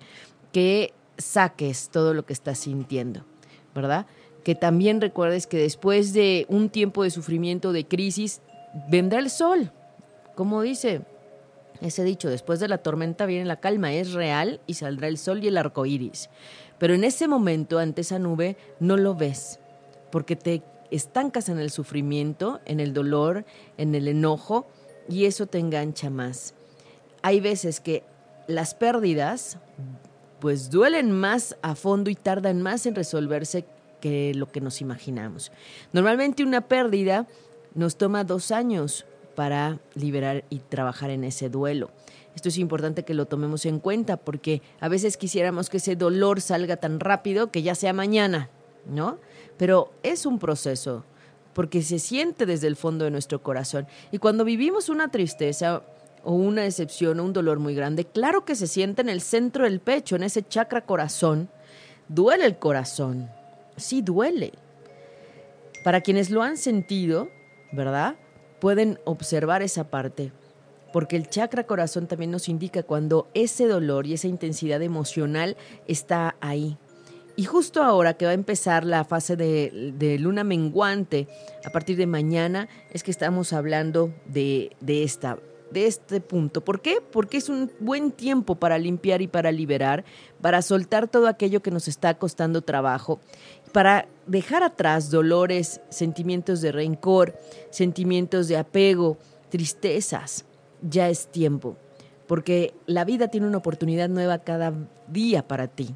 [0.52, 3.24] que saques todo lo que estás sintiendo,
[3.74, 4.06] ¿verdad?
[4.44, 8.42] Que también recuerdes que después de un tiempo de sufrimiento, de crisis,
[8.88, 9.72] vendrá el sol.
[10.36, 11.00] Como dice
[11.80, 15.42] ese dicho, después de la tormenta viene la calma, es real y saldrá el sol
[15.42, 16.30] y el arco iris.
[16.78, 19.60] Pero en ese momento, ante esa nube, no lo ves,
[20.10, 23.44] porque te estancas en el sufrimiento, en el dolor,
[23.76, 24.66] en el enojo,
[25.08, 26.54] y eso te engancha más.
[27.22, 28.04] Hay veces que
[28.46, 29.58] las pérdidas
[30.40, 33.64] pues duelen más a fondo y tardan más en resolverse
[34.00, 35.50] que lo que nos imaginamos.
[35.92, 37.26] Normalmente una pérdida
[37.74, 39.06] nos toma dos años
[39.36, 41.90] para liberar y trabajar en ese duelo.
[42.34, 46.40] Esto es importante que lo tomemos en cuenta porque a veces quisiéramos que ese dolor
[46.40, 48.50] salga tan rápido que ya sea mañana,
[48.84, 49.18] ¿no?
[49.56, 51.04] Pero es un proceso
[51.54, 53.86] porque se siente desde el fondo de nuestro corazón.
[54.10, 55.82] Y cuando vivimos una tristeza,
[56.26, 59.62] o una decepción o un dolor muy grande, claro que se siente en el centro
[59.62, 61.48] del pecho, en ese chakra corazón.
[62.08, 63.30] Duele el corazón,
[63.76, 64.52] sí duele.
[65.84, 67.28] Para quienes lo han sentido,
[67.70, 68.16] ¿verdad?
[68.66, 70.32] Pueden observar esa parte,
[70.92, 76.34] porque el chakra corazón también nos indica cuando ese dolor y esa intensidad emocional está
[76.40, 76.76] ahí.
[77.36, 81.28] Y justo ahora que va a empezar la fase de, luna menguante,
[81.64, 85.00] a partir de mañana, es que estamos hablando de, de
[85.70, 86.64] de este punto.
[86.64, 86.98] ¿Por qué?
[87.00, 90.04] Porque es un buen tiempo para limpiar y para liberar,
[90.40, 93.20] para soltar todo aquello que nos está costando trabajo,
[93.72, 97.38] para dejar atrás dolores, sentimientos de rencor,
[97.70, 100.44] sentimientos de apego, tristezas.
[100.82, 101.76] Ya es tiempo,
[102.26, 104.72] porque la vida tiene una oportunidad nueva cada
[105.08, 105.94] día para ti.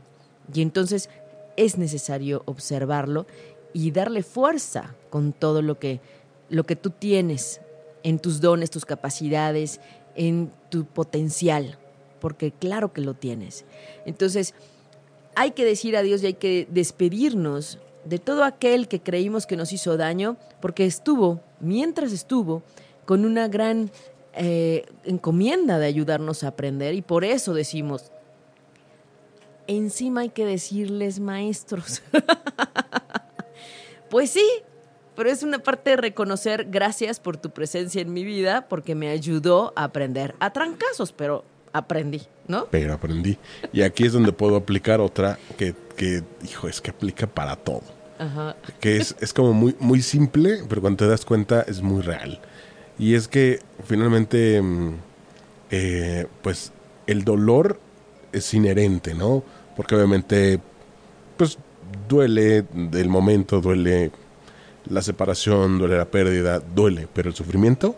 [0.53, 1.11] Y entonces
[1.57, 3.27] es necesario observarlo
[3.73, 6.01] y darle fuerza con todo lo que,
[6.49, 7.61] lo que tú tienes
[8.03, 9.81] en tus dones, tus capacidades,
[10.17, 11.79] en tu potencial.
[12.21, 13.65] porque claro que lo tienes.
[14.05, 14.55] Entonces,
[15.41, 19.73] hay que decir adiós y hay que despedirnos de todo aquel que creímos que nos
[19.73, 22.63] hizo daño, porque estuvo, mientras estuvo,
[23.07, 23.91] con una gran
[24.35, 28.13] eh, encomienda de ayudarnos a aprender y por eso decimos,
[29.67, 32.03] encima hay que decirles maestros.
[34.11, 34.47] pues sí,
[35.17, 39.09] pero es una parte de reconocer gracias por tu presencia en mi vida porque me
[39.09, 42.67] ayudó a aprender a trancazos, pero aprendí, ¿no?
[42.71, 43.39] Pero aprendí.
[43.73, 47.83] Y aquí es donde puedo aplicar otra que, que hijo, es que aplica para todo.
[48.19, 48.57] Ajá.
[48.81, 52.41] Que es, es como muy, muy simple, pero cuando te das cuenta es muy real.
[52.99, 54.95] Y es que finalmente, mm,
[55.71, 56.73] eh, pues
[57.07, 57.81] el dolor
[58.33, 59.43] es inherente, ¿no?
[59.77, 60.61] Porque obviamente,
[61.37, 61.59] pues
[62.09, 64.11] duele del momento, duele
[64.87, 67.97] la separación, duele la pérdida, duele, pero el sufrimiento,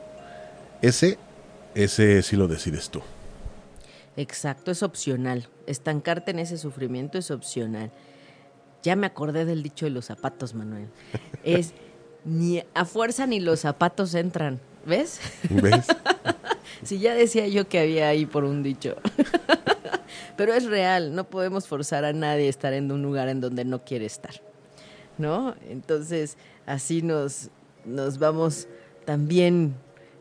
[0.83, 1.19] ese,
[1.75, 3.03] ese sí lo decides tú.
[4.17, 5.49] Exacto, es opcional.
[5.67, 7.91] Estancarte en ese sufrimiento es opcional.
[8.83, 10.89] Ya me acordé del dicho de los zapatos, Manuel.
[11.45, 11.73] Es
[12.25, 14.61] ni a fuerza ni los zapatos entran.
[14.85, 15.21] ¿Ves?
[15.49, 15.87] ¿Ves?
[16.83, 18.97] si ya decía yo que había ahí por un dicho.
[20.37, 23.65] Pero es real, no podemos forzar a nadie a estar en un lugar en donde
[23.65, 24.35] no quiere estar.
[25.19, 25.55] ¿No?
[25.69, 27.51] Entonces, así nos,
[27.85, 28.67] nos vamos
[29.05, 29.75] también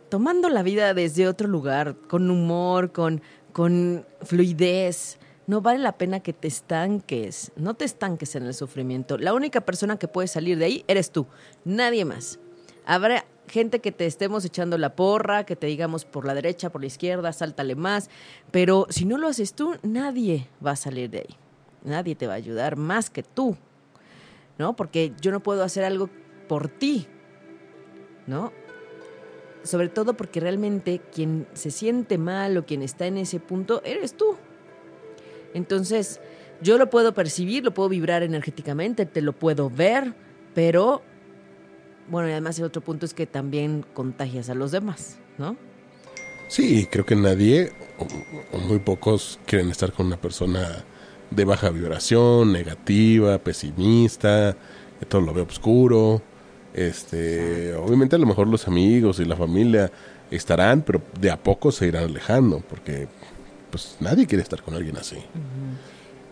[0.10, 5.18] tomando la vida desde otro lugar, con humor, con, con fluidez.
[5.48, 9.18] No vale la pena que te estanques, no te estanques en el sufrimiento.
[9.18, 11.28] La única persona que puede salir de ahí eres tú,
[11.66, 12.40] nadie más.
[12.86, 16.82] Habrá gente que te estemos echando la porra, que te digamos por la derecha, por
[16.82, 18.10] la izquierda, sáltale más,
[18.52, 21.38] pero si no lo haces tú, nadie va a salir de ahí.
[21.84, 23.58] Nadie te va a ayudar más que tú,
[24.58, 24.76] ¿no?
[24.76, 26.10] Porque yo no puedo hacer algo
[26.48, 27.08] por ti,
[28.28, 28.54] ¿no?
[29.63, 34.15] Sobre todo porque realmente quien se siente mal o quien está en ese punto eres
[34.15, 34.38] tú.
[35.54, 36.19] Entonces,
[36.62, 40.13] yo lo puedo percibir, lo puedo vibrar energéticamente, te lo puedo ver,
[40.54, 41.02] pero
[42.10, 45.56] bueno, y además el otro punto es que también contagias a los demás, ¿no?
[46.47, 47.71] Sí, creo que nadie
[48.52, 50.84] o, muy pocos quieren estar con una persona
[51.30, 54.58] de baja vibración, negativa, pesimista,
[55.00, 56.21] que todo lo ve oscuro.
[56.74, 59.92] Este, obviamente a lo mejor los amigos y la familia
[60.30, 63.08] estarán, pero de a poco se irán alejando, porque
[63.70, 65.18] pues nadie quiere estar con alguien así.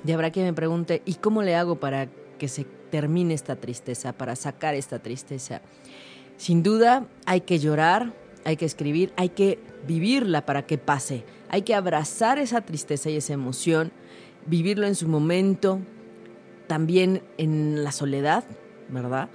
[0.06, 4.13] Y habrá quien me pregunte, ¿y cómo le hago para que se termine esta tristeza,
[4.13, 5.62] para sacar esta tristeza.
[6.38, 8.13] Sin duda hay que llorar,
[8.45, 11.23] hay que escribir, hay que vivirla para que pase.
[11.49, 13.91] Hay que abrazar esa tristeza y esa emoción,
[14.45, 15.80] vivirlo en su momento,
[16.67, 18.43] también en la soledad,
[18.89, 19.30] ¿verdad?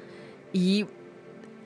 [0.54, 0.86] Y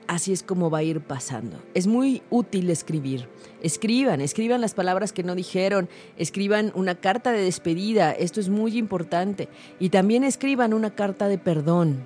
[0.09, 1.63] así es como va a ir pasando.
[1.75, 3.29] Es muy útil escribir.
[3.63, 8.77] Escriban, escriban las palabras que no dijeron, escriban una carta de despedida, esto es muy
[8.77, 9.49] importante.
[9.79, 12.03] Y también escriban una carta de perdón.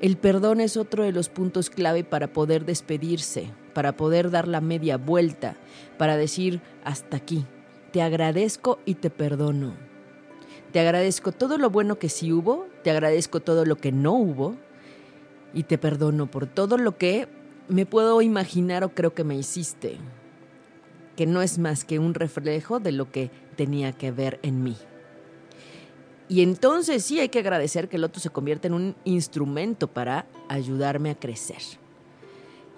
[0.00, 4.60] El perdón es otro de los puntos clave para poder despedirse, para poder dar la
[4.60, 5.56] media vuelta,
[5.98, 7.44] para decir hasta aquí.
[7.92, 9.74] Te agradezco y te perdono.
[10.72, 14.56] Te agradezco todo lo bueno que sí hubo, te agradezco todo lo que no hubo,
[15.54, 17.28] y te perdono por todo lo que
[17.68, 19.96] me puedo imaginar o creo que me hiciste,
[21.16, 24.76] que no es más que un reflejo de lo que tenía que ver en mí.
[26.28, 30.26] Y entonces sí hay que agradecer que el otro se convierta en un instrumento para
[30.48, 31.62] ayudarme a crecer.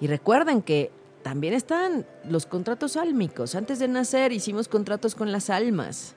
[0.01, 0.91] Y recuerden que
[1.23, 3.55] también están los contratos álmicos.
[3.55, 6.15] Antes de nacer hicimos contratos con las almas.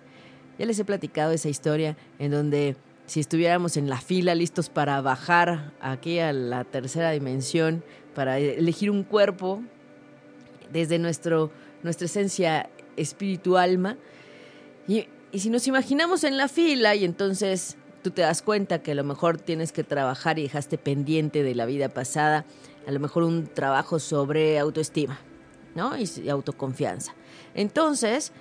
[0.57, 2.75] Ya les he platicado esa historia en donde
[3.09, 8.91] si estuviéramos en la fila listos para bajar aquí a la tercera dimensión, para elegir
[8.91, 9.63] un cuerpo
[10.71, 11.49] desde nuestro,
[11.81, 13.97] nuestra esencia espíritu alma.
[14.87, 18.91] Y, y si nos imaginamos en la fila y entonces tú te das cuenta que
[18.91, 22.45] a lo mejor tienes que trabajar y dejaste pendiente de la vida pasada,
[22.85, 25.19] a lo mejor un trabajo sobre autoestima,
[25.73, 25.93] ¿no?
[25.97, 27.15] Y autoconfianza.
[27.55, 28.33] Entonces,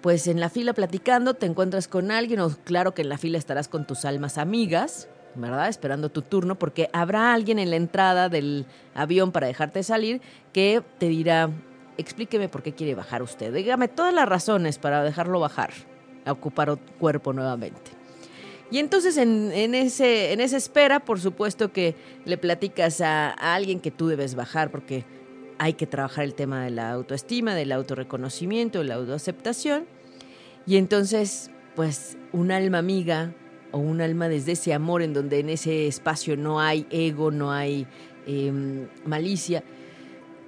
[0.00, 3.38] pues en la fila platicando te encuentras con alguien o claro que en la fila
[3.38, 5.68] estarás con tus almas amigas, ¿verdad?
[5.68, 10.20] Esperando tu turno porque habrá alguien en la entrada del avión para dejarte salir
[10.52, 11.50] que te dirá,
[11.96, 15.70] explíqueme por qué quiere bajar usted, dígame todas las razones para dejarlo bajar,
[16.24, 17.92] a ocupar otro cuerpo nuevamente.
[18.70, 21.94] Y entonces en, ese, en esa espera, por supuesto que
[22.26, 25.06] le platicas a, a alguien que tú debes bajar porque
[25.58, 29.86] hay que trabajar el tema de la autoestima, del autorreconocimiento, de la autoaceptación.
[30.66, 33.34] Y entonces, pues, un alma amiga
[33.72, 37.52] o un alma desde ese amor en donde en ese espacio no hay ego, no
[37.52, 37.86] hay
[38.26, 39.62] em, malicia,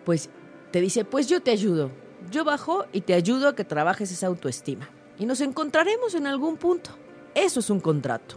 [0.05, 0.31] pues
[0.71, 1.91] te dice, pues yo te ayudo,
[2.31, 4.89] yo bajo y te ayudo a que trabajes esa autoestima.
[5.19, 6.93] y nos encontraremos en algún punto.
[7.35, 8.37] Eso es un contrato.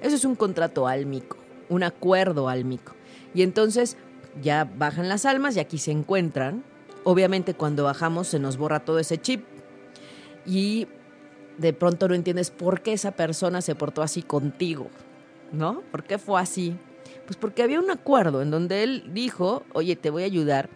[0.00, 1.36] Eso es un contrato álmico,
[1.68, 2.94] un acuerdo álmico.
[3.34, 3.96] Y entonces
[4.42, 6.64] ya bajan las almas y aquí se encuentran.
[7.04, 9.44] Obviamente cuando bajamos se nos borra todo ese chip
[10.46, 10.88] y
[11.58, 14.88] de pronto no entiendes por qué esa persona se portó así contigo,
[15.52, 15.82] ¿no?
[15.90, 16.76] ¿Por qué fue así?
[17.26, 20.68] Pues porque había un acuerdo en donde él dijo, oye, te voy a ayudar,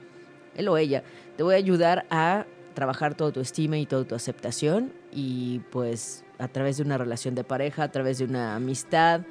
[0.54, 1.02] él o ella,
[1.36, 6.24] te voy a ayudar a trabajar toda tu estima y toda tu aceptación y pues
[6.38, 9.22] a través de una relación de pareja, a través de una amistad,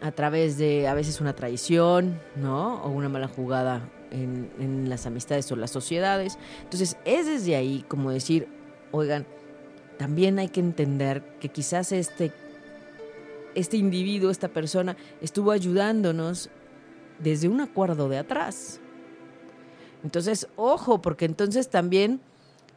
[0.00, 2.82] a través de a veces una traición, ¿no?
[2.82, 6.38] O una mala jugada en, las amistades o las sociedades.
[6.62, 8.48] Entonces es desde ahí como decir,
[8.92, 9.26] oigan,
[9.98, 12.32] también hay que entender que quizás este,
[13.54, 16.50] este individuo, esta persona, estuvo ayudándonos
[17.18, 18.80] desde un acuerdo de atrás.
[20.02, 22.20] Entonces, ojo, porque entonces también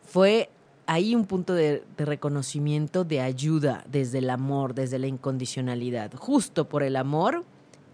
[0.02, 0.50] fue
[0.86, 6.70] ahí un punto de, de, reconocimiento, de ayuda desde el amor, desde la incondicionalidad, justo
[6.70, 7.46] por el amor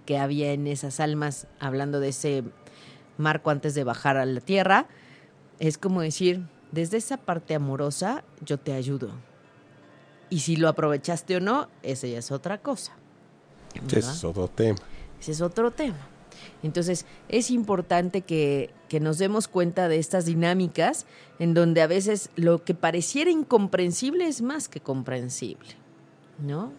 [0.06, 2.44] que había en esas almas, hablando de ese
[3.18, 4.88] marco antes de bajar a la tierra,
[5.60, 9.12] es como decir, desde esa parte amorosa yo te ayudo.
[10.30, 12.94] Y si lo aprovechaste o no, esa ya es otra cosa.
[13.88, 14.80] Ese es otro tema.
[15.20, 15.98] Ese es otro tema.
[16.64, 21.06] Entonces, es importante que, que, nos demos cuenta de estas dinámicas
[21.40, 25.70] en donde a veces lo que pareciera incomprensible es más que comprensible.
[26.40, 26.72] ¿No?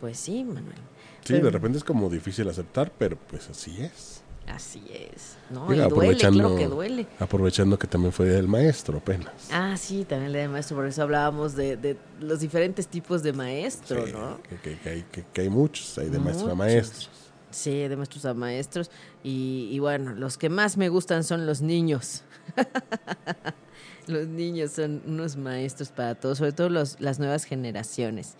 [0.00, 0.76] Pues sí, Manuel.
[1.24, 4.22] Sí, pero, de repente es como difícil aceptar, pero pues así es.
[4.46, 5.36] Así es.
[5.50, 7.06] No, y duele, claro que duele.
[7.18, 9.48] Aprovechando que también fue del maestro apenas.
[9.50, 13.32] Ah, sí, también el del maestro, por eso hablábamos de, de los diferentes tipos de
[13.32, 14.40] maestro, sí, ¿no?
[14.42, 17.10] Que, que, que, hay, que, hay muchos, hay de maestros a maestros.
[17.56, 18.90] Sí, de maestros a maestros.
[19.24, 22.22] Y, bueno, los que más me gustan son los niños.
[24.06, 28.34] los niños son unos maestros para todos, sobre todo las nuevas generaciones.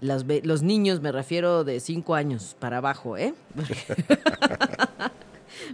[0.00, 3.34] Los, los niños, me refiero de cinco años para abajo, ¿eh?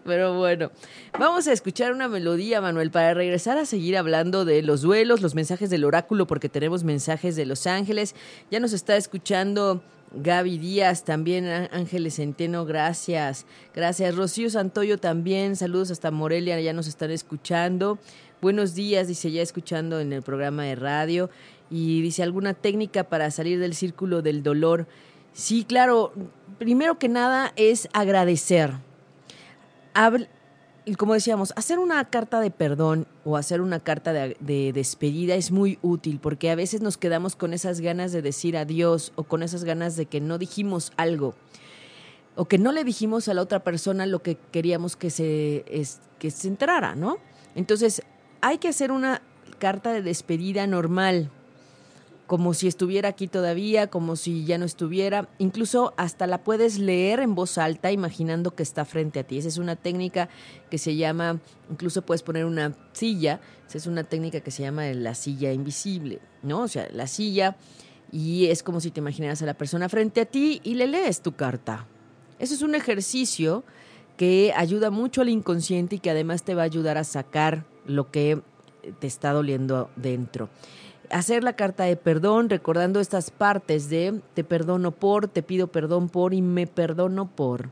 [0.07, 0.71] Pero bueno,
[1.19, 5.35] vamos a escuchar una melodía, Manuel, para regresar a seguir hablando de los duelos, los
[5.35, 8.15] mensajes del oráculo, porque tenemos mensajes de Los Ángeles.
[8.51, 9.83] Ya nos está escuchando
[10.15, 13.47] Gaby Díaz, también Ángeles Centeno, gracias.
[13.75, 14.15] Gracias.
[14.15, 17.99] Rocío Santoyo también, saludos hasta Morelia, ya nos están escuchando.
[18.41, 21.31] Buenos días, dice ya escuchando en el programa de radio.
[21.71, 24.87] Y dice, ¿alguna técnica para salir del círculo del dolor?
[25.33, 26.13] Sí, claro.
[26.59, 28.73] Primero que nada es agradecer
[30.85, 35.35] y como decíamos, hacer una carta de perdón o hacer una carta de, de, despedida
[35.35, 39.25] es muy útil porque a veces nos quedamos con esas ganas de decir adiós o
[39.25, 41.35] con esas ganas de que no dijimos algo
[42.35, 45.65] o que no le dijimos a la otra persona lo que queríamos que se,
[46.19, 47.19] que se enterara, ¿no?
[47.55, 48.03] Entonces,
[48.41, 49.23] hay que hacer una
[49.59, 51.31] carta de despedida normal,
[52.33, 55.29] como si estuviera aquí todavía, como si ya no estuviera.
[55.37, 59.37] Incluso hasta la puedes leer en voz alta imaginando que está frente a ti.
[59.37, 60.31] Esa es una técnica
[60.71, 64.87] que se llama, incluso puedes poner una silla, esa es una técnica que se llama
[64.95, 66.63] la silla invisible, ¿no?
[66.63, 67.59] O sea, la silla
[68.11, 71.21] y es como si te imaginaras a la persona frente a ti y le lees
[71.21, 71.87] tu carta.
[72.39, 73.63] Eso es un ejercicio
[74.17, 78.11] que ayuda mucho al inconsciente y que además te va a ayudar a sacar lo
[78.11, 78.41] que
[79.01, 80.49] te está doliendo dentro
[81.13, 86.09] hacer la carta de perdón, recordando estas partes de te perdono por, te pido perdón
[86.09, 87.71] por y me perdono por.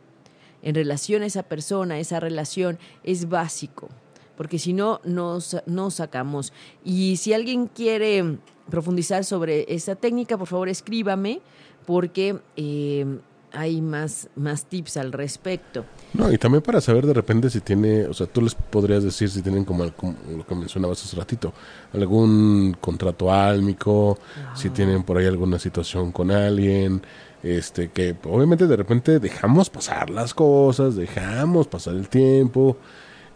[0.62, 3.88] En relación a esa persona, esa relación es básico,
[4.36, 6.52] porque si no, nos, no sacamos.
[6.84, 11.40] Y si alguien quiere profundizar sobre esa técnica, por favor escríbame,
[11.86, 13.06] porque eh,
[13.52, 15.84] hay más, más tips al respecto.
[16.14, 19.28] No, y también para saber de repente si tiene, o sea, tú les podrías decir
[19.30, 21.52] si tienen como, como lo que mencionabas hace ratito,
[21.92, 24.54] algún contrato álmico, ah.
[24.56, 27.02] si tienen por ahí alguna situación con alguien,
[27.42, 32.76] este, que obviamente de repente dejamos pasar las cosas, dejamos pasar el tiempo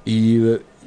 [0.05, 0.39] y,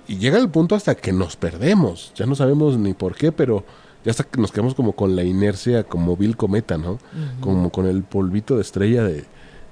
[0.07, 3.63] y llega el punto hasta que nos perdemos, ya no sabemos ni por qué, pero
[4.07, 6.91] ya hasta que nos quedamos como con la inercia, como Bill Cometa, ¿no?
[6.91, 7.39] Uh -huh.
[7.41, 9.25] Como con el polvito de estrella de,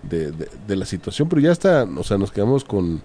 [0.04, 3.02] de, de, de, la situación, pero ya está, o sea, nos quedamos con,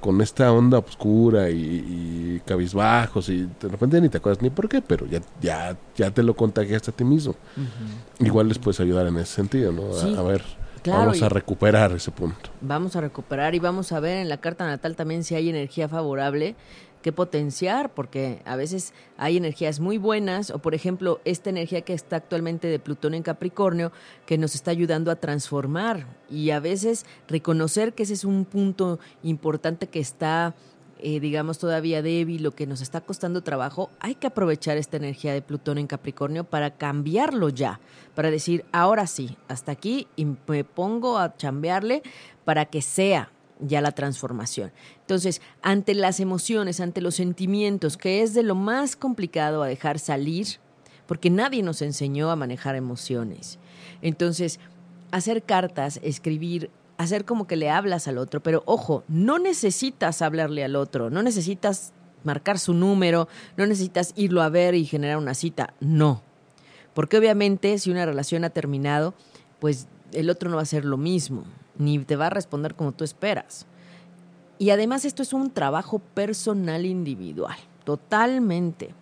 [0.00, 4.68] con esta onda oscura y, y, cabizbajos y de repente ni te acuerdas ni por
[4.68, 7.36] qué, pero ya, ya, ya te lo contagiaste a ti mismo.
[7.56, 8.26] Uh -huh.
[8.26, 9.92] Igual les puedes ayudar en ese sentido, ¿no?
[9.92, 10.12] Sí.
[10.12, 10.42] A, a, ver.
[10.82, 12.50] Claro, vamos a recuperar ese punto.
[12.60, 15.88] Vamos a recuperar y vamos a ver en la carta natal también si hay energía
[15.88, 16.56] favorable
[17.04, 21.92] que potenciar, porque a veces hay energías muy buenas, o por ejemplo, esta energía que
[21.92, 23.92] está actualmente de Plutón en Capricornio,
[24.24, 29.00] que nos está ayudando a transformar, y a veces reconocer que ese es un punto
[29.22, 30.54] importante que está
[31.00, 35.34] eh, digamos, todavía débil, lo que nos está costando trabajo, hay que aprovechar esta energía
[35.34, 37.80] de Plutón en Capricornio para cambiarlo ya,
[38.14, 42.02] para decir, ahora sí, hasta aquí y me pongo a chambearle
[42.46, 44.72] para que sea ya la transformación.
[45.00, 49.98] Entonces, ante las emociones, ante los sentimientos, que es de lo más complicado a dejar
[49.98, 50.46] salir,
[51.06, 53.58] porque nadie nos enseñó a manejar emociones.
[54.02, 54.58] Entonces,
[55.10, 60.64] hacer cartas, escribir, hacer como que le hablas al otro, pero ojo, no necesitas hablarle
[60.64, 61.92] al otro, no necesitas
[62.24, 66.22] marcar su número, no necesitas irlo a ver y generar una cita, no.
[66.94, 69.14] Porque obviamente si una relación ha terminado,
[69.58, 71.44] pues el otro no va a hacer lo mismo,
[71.78, 73.66] ni te va a responder como tú esperas.
[74.58, 78.94] Y además esto es un trabajo personal individual, totalmente.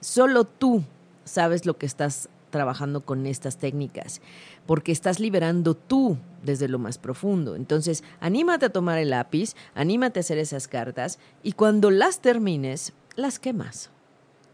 [0.00, 0.84] Solo tú
[1.24, 4.20] sabes lo que estás trabajando con estas técnicas,
[4.64, 7.56] porque estás liberando tú desde lo más profundo.
[7.56, 12.92] Entonces, anímate a tomar el lápiz, anímate a hacer esas cartas y cuando las termines,
[13.16, 13.90] las quemas.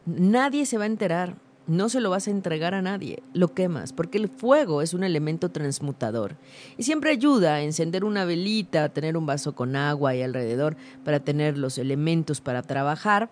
[0.07, 1.35] Nadie se va a enterar,
[1.71, 5.05] no se lo vas a entregar a nadie, lo quemas, porque el fuego es un
[5.05, 6.35] elemento transmutador
[6.77, 10.77] y siempre ayuda a encender una velita, a tener un vaso con agua y alrededor
[11.05, 13.31] para tener los elementos para trabajar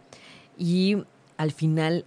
[0.56, 0.98] y
[1.36, 2.04] al final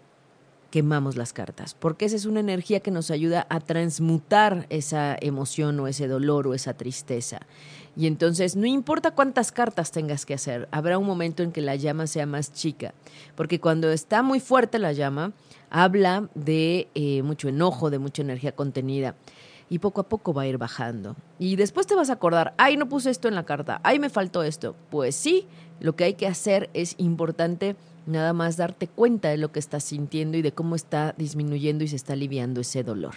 [0.69, 5.77] quemamos las cartas, porque esa es una energía que nos ayuda a transmutar esa emoción
[5.81, 7.41] o ese dolor o esa tristeza.
[7.95, 11.75] Y entonces no importa cuántas cartas tengas que hacer, habrá un momento en que la
[11.75, 12.93] llama sea más chica,
[13.35, 15.33] porque cuando está muy fuerte la llama,
[15.69, 19.15] habla de eh, mucho enojo, de mucha energía contenida.
[19.69, 21.15] Y poco a poco va a ir bajando.
[21.39, 24.09] Y después te vas a acordar, ay, no puse esto en la carta, ay, me
[24.09, 24.75] faltó esto.
[24.89, 25.47] Pues sí,
[25.79, 29.85] lo que hay que hacer es importante nada más darte cuenta de lo que estás
[29.85, 33.15] sintiendo y de cómo está disminuyendo y se está aliviando ese dolor.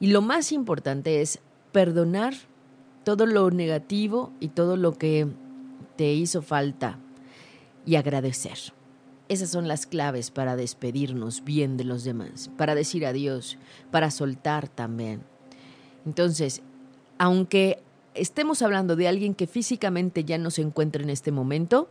[0.00, 1.40] Y lo más importante es
[1.72, 2.34] perdonar
[3.04, 5.28] todo lo negativo y todo lo que
[5.96, 6.98] te hizo falta
[7.86, 8.58] y agradecer.
[9.28, 13.58] Esas son las claves para despedirnos bien de los demás, para decir adiós,
[13.90, 15.22] para soltar también.
[16.04, 16.62] Entonces,
[17.18, 17.78] aunque
[18.14, 21.88] estemos hablando de alguien que físicamente ya no se encuentra en este momento,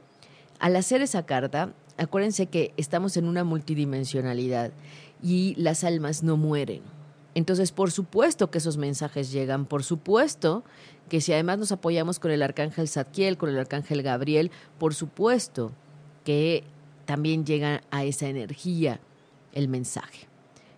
[0.59, 4.71] al hacer esa carta, acuérdense que estamos en una multidimensionalidad
[5.21, 6.81] y las almas no mueren.
[7.35, 10.63] Entonces, por supuesto que esos mensajes llegan, por supuesto
[11.09, 15.71] que si además nos apoyamos con el arcángel Zadkiel, con el arcángel Gabriel, por supuesto
[16.23, 16.63] que
[17.05, 18.99] también llega a esa energía
[19.53, 20.27] el mensaje.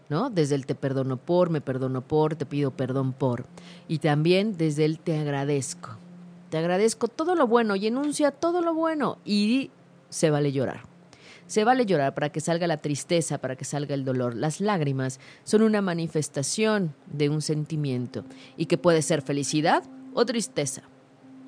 [0.10, 0.30] ¿no?
[0.30, 3.45] Desde el te perdono por, me perdono por, te pido perdón por.
[3.88, 5.97] Y también desde el te agradezco.
[6.49, 9.72] Te agradezco todo lo bueno y enuncia todo lo bueno y
[10.10, 10.95] se vale llorar.
[11.48, 14.36] Se vale llorar para que salga la tristeza, para que salga el dolor.
[14.36, 18.24] Las lágrimas son una manifestación de un sentimiento
[18.58, 19.84] y que puede ser felicidad
[20.14, 20.82] o tristeza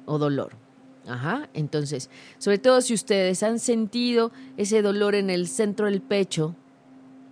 [0.06, 0.54] o dolor.
[1.08, 6.54] Ajá, entonces, sobre todo si ustedes han sentido ese dolor en el centro del pecho,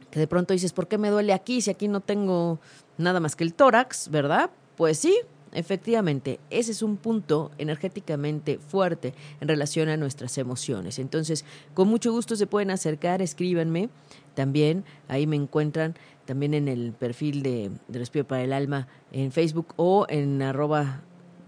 [0.09, 2.59] que de pronto dices, ¿por qué me duele aquí si aquí no tengo
[2.97, 4.49] nada más que el tórax, verdad?
[4.77, 5.19] Pues sí,
[5.55, 10.99] efectivamente, ese es un punto energéticamente fuerte en relación a nuestras emociones.
[10.99, 13.89] Entonces, con mucho gusto se pueden acercar, escríbanme
[14.33, 15.95] también, ahí me encuentran
[16.25, 21.01] también en el perfil de, Respiro para el Alma en Facebook o en arroba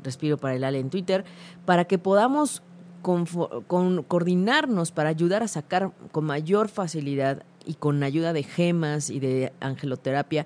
[0.03, 1.25] Respiro para el Ale en Twitter,
[1.65, 2.63] para que podamos
[3.01, 9.53] coordinarnos para ayudar a sacar con mayor facilidad y con ayuda de gemas y de
[9.59, 10.45] angeloterapia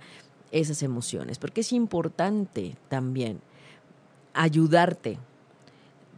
[0.51, 3.41] esas emociones, porque es importante también
[4.34, 5.17] ayudarte.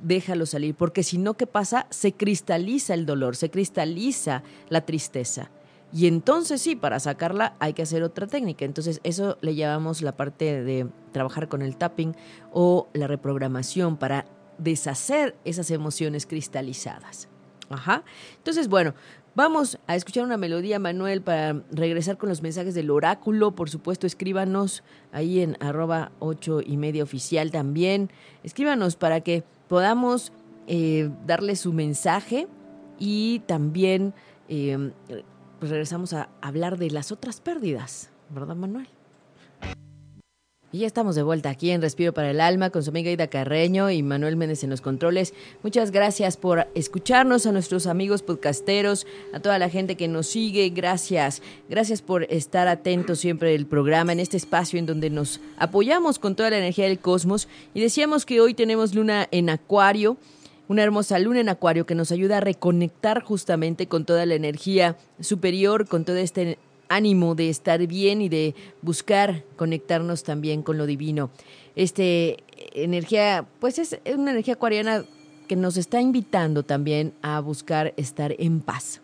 [0.02, 1.88] Déjalo salir, porque si no, ¿qué pasa?
[1.90, 5.50] Se cristaliza el dolor, se cristaliza la tristeza.
[5.94, 8.66] Y entonces sí, para sacarla hay que hacer otra técnica.
[8.66, 12.16] Entonces eso le llamamos la parte de trabajar con el tapping
[12.52, 14.26] o la reprogramación para
[14.58, 17.28] deshacer esas emociones cristalizadas.
[17.70, 18.04] Ajá.
[18.38, 18.94] Entonces, bueno,
[19.36, 23.52] vamos a escuchar una melodía, Manuel, para regresar con los mensajes del oráculo.
[23.52, 28.10] Por supuesto, escríbanos ahí en arroba ocho y media oficial también.
[28.44, 30.32] Escríbanos para que podamos
[30.68, 32.48] eh, darle su mensaje
[33.00, 34.14] y también
[34.50, 34.92] eh,
[35.60, 38.88] pues regresamos a hablar de las otras pérdidas, ¿verdad, Manuel?
[40.74, 43.28] Y ya estamos de vuelta aquí en Respiro para el Alma con su amiga Ida
[43.28, 45.36] Carreño y Manuel Méndez en los controles.
[45.62, 50.68] Muchas gracias por escucharnos, a nuestros amigos podcasteros, a toda la gente que nos sigue.
[50.70, 51.44] Gracias.
[51.70, 56.36] Gracias por estar atentos siempre del programa en este espacio en donde nos apoyamos con
[56.36, 57.48] toda la energía del cosmos.
[57.76, 60.18] Y decíamos que hoy tenemos luna en Acuario
[60.70, 64.98] una hermosa luna en Acuario que nos ayuda a reconectar justamente con toda la energía
[65.20, 66.58] superior, con todo este
[66.94, 71.32] ánimo de estar bien y de buscar conectarnos también con lo divino.
[71.76, 75.06] Este energía, pues es una energía acuariana
[75.48, 79.02] que nos está invitando también a buscar estar en paz.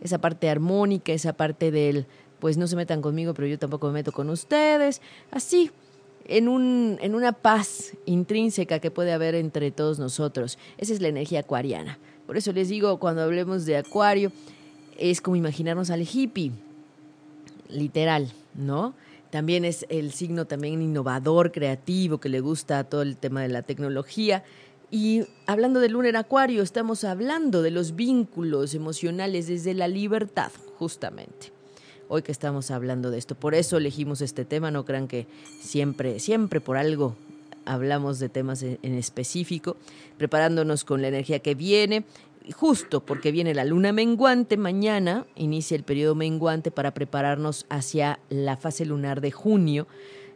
[0.00, 2.06] Esa parte armónica, esa parte del,
[2.38, 5.70] pues no se metan conmigo, pero yo tampoco me meto con ustedes, así,
[6.26, 10.58] en, un, en una paz intrínseca que puede haber entre todos nosotros.
[10.76, 11.98] Esa es la energía acuariana.
[12.26, 14.30] Por eso les digo, cuando hablemos de acuario,
[14.98, 16.52] es como imaginarnos al hippie,
[17.68, 18.94] literal, ¿no?
[19.30, 23.62] También es el signo también innovador, creativo, que le gusta todo el tema de la
[23.62, 24.42] tecnología.
[24.90, 30.50] Y hablando de luna en acuario, estamos hablando de los vínculos emocionales desde la libertad,
[30.78, 31.52] justamente.
[32.08, 35.26] Hoy que estamos hablando de esto, por eso elegimos este tema, no crean que
[35.60, 37.16] siempre, siempre por algo
[37.66, 39.76] hablamos de temas en, específico,
[40.16, 42.04] preparándonos con la energía que viene,
[42.52, 48.56] justo porque viene la luna menguante mañana, inicia el periodo menguante para prepararnos hacia la
[48.56, 49.86] fase lunar de junio,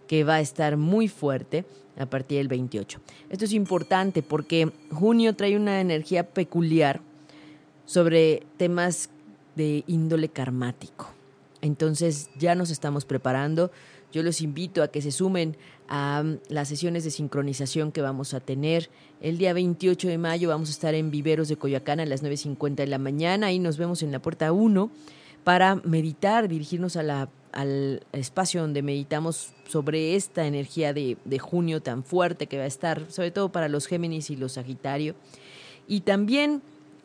[0.07, 1.65] que va a estar muy fuerte
[1.99, 3.01] a partir del 28.
[3.31, 7.01] Esto es importante porque junio trae una energía peculiar
[7.87, 9.11] sobre temas
[9.57, 11.09] de índole karmático.
[11.61, 13.71] Entonces ya nos estamos preparando.
[14.13, 15.57] Yo los invito a que se sumen
[15.89, 18.91] a mm, las sesiones de sincronización que vamos a tener.
[19.21, 22.77] El día 28 de mayo vamos a estar en Viveros de Coyoacán a las 9.50
[22.77, 23.49] de la mañana.
[23.49, 24.91] Ahí nos vemos en la puerta 1
[25.45, 32.47] para meditar, dirigirnos al espacio donde meditamos sobre esta energía de, de, junio tan fuerte
[32.47, 35.15] que va a estar, sobre todo para los Géminis y los Sagitario.
[35.89, 36.63] Y también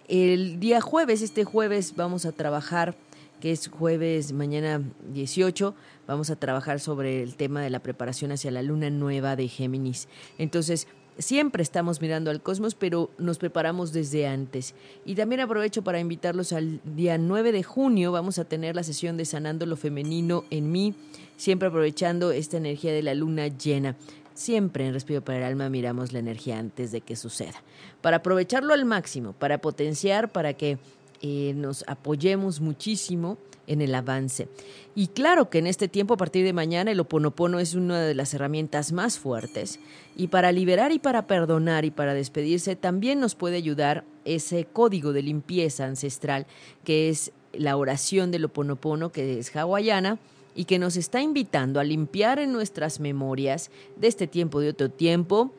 [0.07, 2.95] el día jueves, este jueves vamos a trabajar
[3.39, 4.81] que es jueves, mañana
[5.13, 5.75] 18,
[6.07, 10.07] vamos a trabajar sobre el tema de la preparación hacia la luna nueva de Géminis.
[10.37, 14.75] Entonces, siempre estamos mirando al cosmos, pero nos preparamos desde antes.
[15.05, 19.17] Y también aprovecho para invitarlos al día 9 de junio, vamos a tener la sesión
[19.17, 20.95] de Sanando lo Femenino en mí,
[21.35, 23.95] siempre aprovechando esta energía de la luna llena.
[24.33, 27.63] Siempre en Respiro para el Alma miramos la energía antes de que suceda,
[28.01, 30.77] para aprovecharlo al máximo, para potenciar, para que
[31.21, 33.37] eh, nos apoyemos muchísimo
[33.67, 34.47] en el avance.
[34.95, 38.15] Y claro que en este tiempo, a partir de mañana, el oponopono es una de
[38.15, 39.79] las herramientas más fuertes.
[40.15, 45.13] Y para liberar y para perdonar y para despedirse, también nos puede ayudar ese código
[45.13, 46.47] de limpieza ancestral,
[46.83, 50.19] que es la oración del oponopono, que es hawaiana
[50.55, 54.89] y que nos está invitando a limpiar en nuestras memorias de este tiempo, de otro
[54.89, 55.53] tiempo,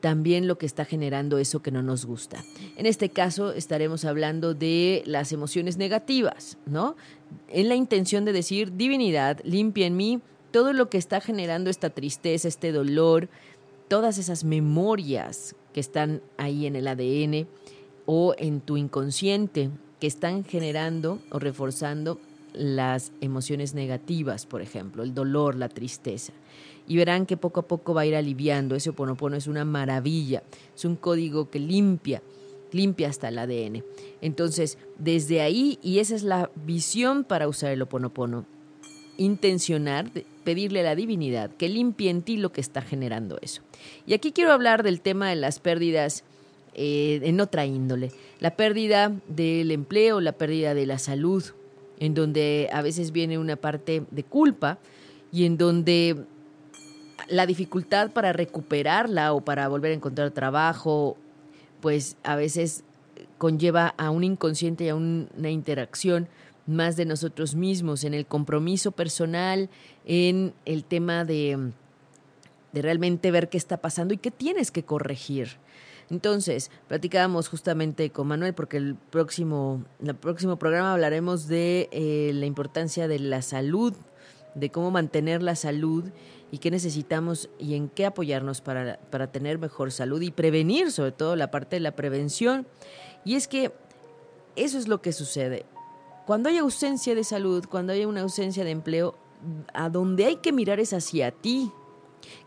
[0.00, 2.42] también lo que está generando eso que no nos gusta.
[2.76, 6.96] En este caso estaremos hablando de las emociones negativas, ¿no?
[7.48, 10.20] En la intención de decir, divinidad, limpia en mí
[10.50, 13.28] todo lo que está generando esta tristeza, este dolor,
[13.88, 17.46] todas esas memorias que están ahí en el ADN
[18.06, 19.70] o en tu inconsciente
[20.00, 22.18] que están generando o reforzando
[22.52, 26.32] las emociones negativas, por ejemplo, el dolor, la tristeza
[26.90, 28.74] y verán que poco a poco va a ir aliviando.
[28.74, 30.42] Ese oponopono es una maravilla,
[30.74, 32.20] es un código que limpia,
[32.72, 33.84] limpia hasta el ADN.
[34.20, 38.44] Entonces, desde ahí, y esa es la visión para usar el oponopono,
[39.18, 40.10] intencionar,
[40.42, 43.62] pedirle a la divinidad que limpie en ti lo que está generando eso.
[44.04, 46.24] Y aquí quiero hablar del tema de las pérdidas
[46.74, 48.10] eh, en otra índole.
[48.40, 51.44] La pérdida del empleo, la pérdida de la salud,
[52.00, 54.80] en donde a veces viene una parte de culpa
[55.30, 56.26] y en donde
[57.28, 61.16] la dificultad para recuperarla o para volver a encontrar trabajo,
[61.80, 62.84] pues a veces
[63.38, 66.28] conlleva a un inconsciente y a una interacción
[66.66, 69.70] más de nosotros mismos, en el compromiso personal,
[70.04, 71.72] en el tema de,
[72.72, 75.58] de realmente ver qué está pasando y qué tienes que corregir.
[76.10, 82.46] Entonces, platicábamos justamente con Manuel porque el próximo, el próximo programa hablaremos de eh, la
[82.46, 83.94] importancia de la salud,
[84.54, 86.04] de cómo mantener la salud
[86.50, 91.12] y qué necesitamos y en qué apoyarnos para, para tener mejor salud y prevenir, sobre
[91.12, 92.66] todo la parte de la prevención.
[93.24, 93.72] Y es que
[94.56, 95.64] eso es lo que sucede.
[96.26, 99.16] Cuando hay ausencia de salud, cuando hay una ausencia de empleo,
[99.72, 101.72] a donde hay que mirar es hacia ti.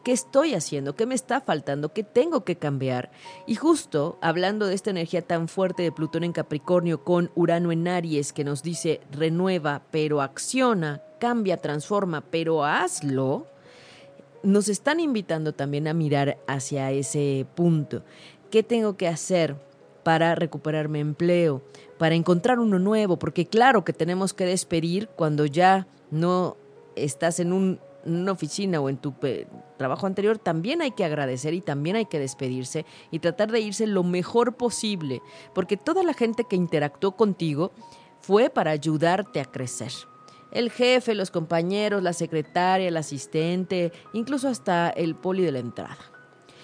[0.04, 0.96] ¿Qué estoy haciendo?
[0.96, 1.94] ¿Qué me está faltando?
[1.94, 3.12] ¿Qué tengo que cambiar?
[3.48, 7.88] Y justo hablando de esta energía tan fuerte de Plutón en Capricornio con Urano en
[7.88, 13.48] Aries que nos dice renueva, pero acciona, cambia, transforma, pero hazlo,
[14.44, 18.04] nos están invitando también a mirar hacia ese punto.
[18.52, 19.56] ¿Qué tengo que hacer
[20.04, 21.64] para recuperarme empleo,
[21.98, 23.18] para encontrar uno nuevo?
[23.18, 26.58] Porque claro que tenemos que despedir cuando ya no
[26.96, 27.54] estás en
[28.06, 29.14] una oficina o en tu
[29.78, 33.88] trabajo anterior, también hay que agradecer y también hay que despedirse y tratar de irse
[33.88, 35.22] lo mejor posible,
[35.54, 37.72] porque toda la gente que interactuó contigo
[38.20, 39.92] fue para ayudarte a crecer
[40.52, 45.98] el jefe, los compañeros, la secretaria, el asistente, incluso hasta el poli de la entrada.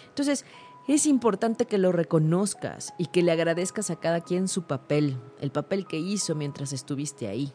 [0.09, 0.45] Entonces,
[0.89, 5.51] Es importante que lo reconozcas y que le agradezcas a cada quien su papel, el
[5.51, 7.53] papel que hizo mientras estuviste ahí.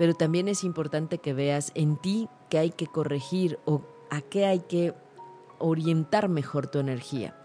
[0.00, 4.46] Pero también es importante que veas en ti qué hay que corregir o a qué
[4.46, 4.94] hay que
[5.58, 7.36] orientar mejor tu energía.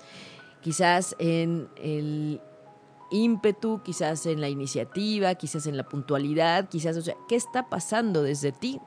[0.62, 2.39] Quizás en el
[3.12, 8.24] ímpetu, quizás en la iniciativa, quizás en la puntualidad, quizás, o sea, ¿qué está pasando
[8.24, 8.80] desde ti?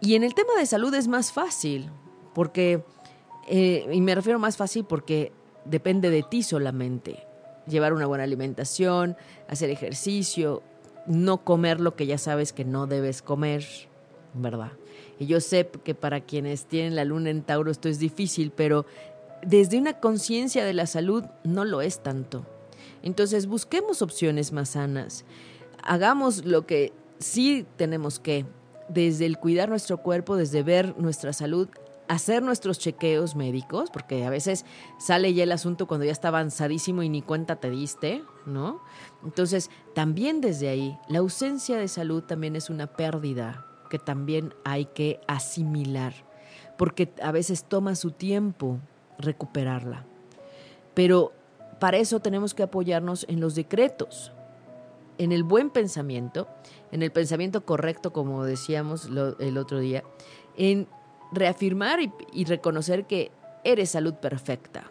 [0.00, 1.90] Y en el tema de salud es más fácil,
[2.32, 2.82] porque,
[3.46, 5.32] eh, y me refiero más fácil porque
[5.66, 7.26] depende de ti solamente.
[7.66, 10.62] Llevar una buena alimentación, hacer ejercicio,
[11.06, 13.64] no comer lo que ya sabes que no debes comer,
[14.34, 14.72] ¿verdad?
[15.18, 18.86] Y yo sé que para quienes tienen la luna en Tauro esto es difícil, pero
[19.42, 22.46] desde una conciencia de la salud no lo es tanto.
[23.02, 25.24] Entonces busquemos opciones más sanas.
[25.82, 28.46] Hagamos lo que sí tenemos que,
[28.88, 31.68] desde el cuidar nuestro cuerpo, desde ver nuestra salud,
[32.08, 34.64] hacer nuestros chequeos médicos, porque a veces
[34.98, 38.80] sale ya el asunto cuando ya está avanzadísimo y ni cuenta te diste, ¿no?
[39.24, 44.86] Entonces, también desde ahí, la ausencia de salud también es una pérdida que también hay
[44.86, 46.14] que asimilar,
[46.76, 48.78] porque a veces toma su tiempo
[49.18, 50.04] recuperarla.
[50.94, 51.32] Pero
[51.78, 54.32] para eso tenemos que apoyarnos en los decretos,
[55.18, 56.48] en el buen pensamiento,
[56.92, 60.02] en el pensamiento correcto, como decíamos el otro día,
[60.56, 60.88] en
[61.32, 61.98] reafirmar
[62.32, 63.30] y, reconocer que
[63.64, 64.84] eres salud perfecta,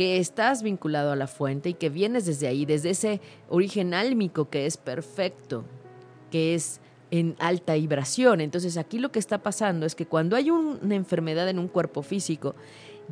[0.00, 3.20] que estás vinculado a la fuente y que vienes desde ahí, desde ese
[3.50, 5.66] origen álmico que es perfecto,
[6.30, 6.80] que es
[7.10, 8.40] en alta vibración.
[8.40, 12.00] Entonces aquí lo que está pasando es que cuando hay una enfermedad en un cuerpo
[12.00, 12.54] físico,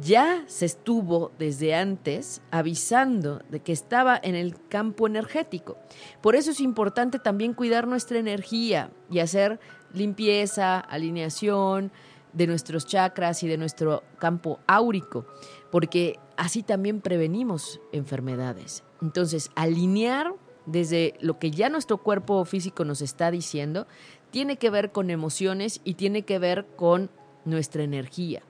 [0.00, 5.76] ya se estuvo desde antes avisando de que estaba en el campo energético.
[6.22, 9.60] Por eso es importante también cuidar nuestra energía y hacer
[9.92, 11.92] limpieza, alineación,
[12.32, 15.26] de nuestros chakras y de nuestro campo áurico,
[15.70, 18.84] porque así también prevenimos enfermedades.
[19.02, 20.34] Entonces, alinear
[20.66, 23.86] desde lo que ya nuestro cuerpo físico nos está diciendo,
[24.30, 27.10] tiene que ver con emociones y tiene que ver con
[27.44, 28.42] nuestra energía.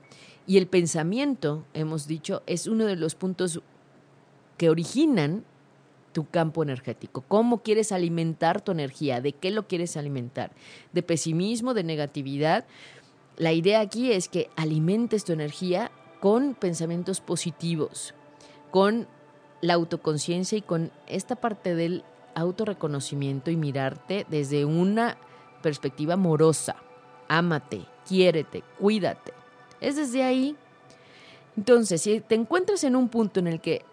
[0.45, 3.61] Y el pensamiento, hemos dicho, es uno de los puntos
[4.57, 5.45] que originan
[6.11, 7.21] tu campo energético.
[7.27, 9.21] ¿Cómo quieres alimentar tu energía?
[9.21, 10.51] ¿De qué lo quieres alimentar?
[10.91, 11.73] ¿De pesimismo?
[11.73, 12.65] ¿De negatividad?
[13.39, 18.13] La idea aquí es que alimentes tu energía con pensamientos positivos,
[18.69, 19.07] con
[19.61, 22.03] la autoconciencia y con esta parte del
[22.35, 25.17] autorreconocimiento y mirarte desde una
[25.63, 26.75] perspectiva amorosa.
[27.29, 29.31] Ámate, quiérete, cuídate.
[29.79, 30.57] Es desde ahí.
[31.55, 33.85] Entonces, si te encuentras en un punto en el que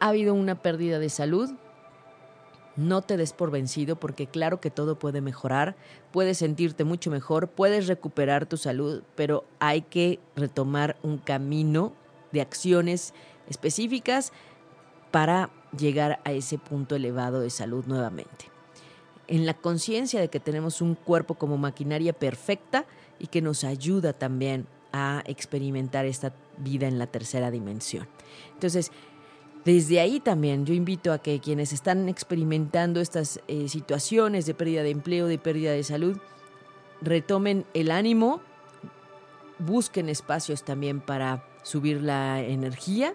[0.00, 1.50] ha habido una pérdida de salud,
[2.76, 5.76] no te des por vencido porque claro que todo puede mejorar,
[6.12, 11.92] puedes sentirte mucho mejor, puedes recuperar tu salud, pero hay que retomar un camino
[12.32, 13.14] de acciones
[13.48, 14.32] específicas
[15.10, 18.50] para llegar a ese punto elevado de salud nuevamente.
[19.28, 22.84] En la conciencia de que tenemos un cuerpo como maquinaria perfecta
[23.18, 28.06] y que nos ayuda también a experimentar esta vida en la tercera dimensión.
[28.54, 28.92] Entonces,
[29.66, 34.84] desde ahí también yo invito a que quienes están experimentando estas eh, situaciones de pérdida
[34.84, 36.18] de empleo, de pérdida de salud,
[37.02, 38.40] retomen el ánimo,
[39.58, 43.12] busquen espacios también para subir la energía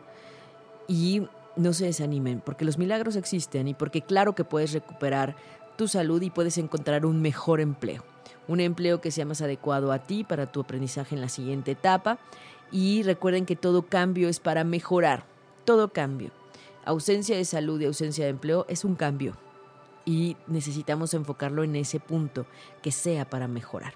[0.89, 1.25] y
[1.55, 5.37] no se desanimen, porque los milagros existen y porque claro que puedes recuperar
[5.77, 8.03] tu salud y puedes encontrar un mejor empleo,
[8.49, 12.19] un empleo que sea más adecuado a ti para tu aprendizaje en la siguiente etapa.
[12.73, 15.23] Y recuerden que todo cambio es para mejorar,
[15.63, 16.40] todo cambio
[16.85, 19.35] ausencia de salud y ausencia de empleo es un cambio
[20.05, 22.45] y necesitamos enfocarlo en ese punto,
[22.81, 23.93] que sea para mejorar.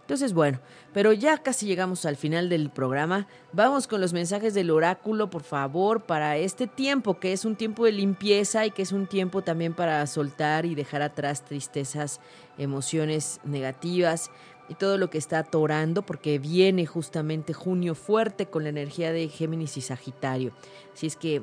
[0.00, 0.58] Entonces, bueno,
[0.94, 3.28] pero ya casi llegamos al final del programa.
[3.52, 7.84] Vamos con los mensajes del oráculo, por favor, para este tiempo, que es un tiempo
[7.84, 12.20] de limpieza y que es un tiempo también para soltar y dejar atrás tristezas,
[12.56, 14.30] emociones negativas
[14.70, 19.28] y todo lo que está atorando, porque viene justamente junio fuerte con la energía de
[19.28, 20.52] Géminis y Sagitario.
[20.94, 21.42] Así es que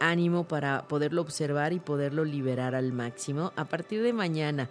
[0.00, 4.68] ánimo para poderlo observar y poderlo liberar al máximo a partir de mañana.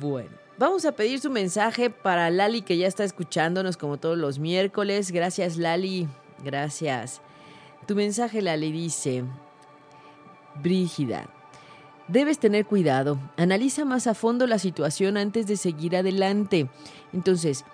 [0.00, 4.38] Bueno, vamos a pedir su mensaje para Lali que ya está escuchándonos como todos los
[4.38, 5.10] miércoles.
[5.10, 6.08] Gracias Lali,
[6.44, 7.20] gracias.
[7.86, 9.24] Tu mensaje Lali dice,
[10.62, 11.26] Brígida,
[12.08, 16.68] debes tener cuidado, analiza más a fondo la situación antes de seguir adelante.
[17.12, 17.64] Entonces,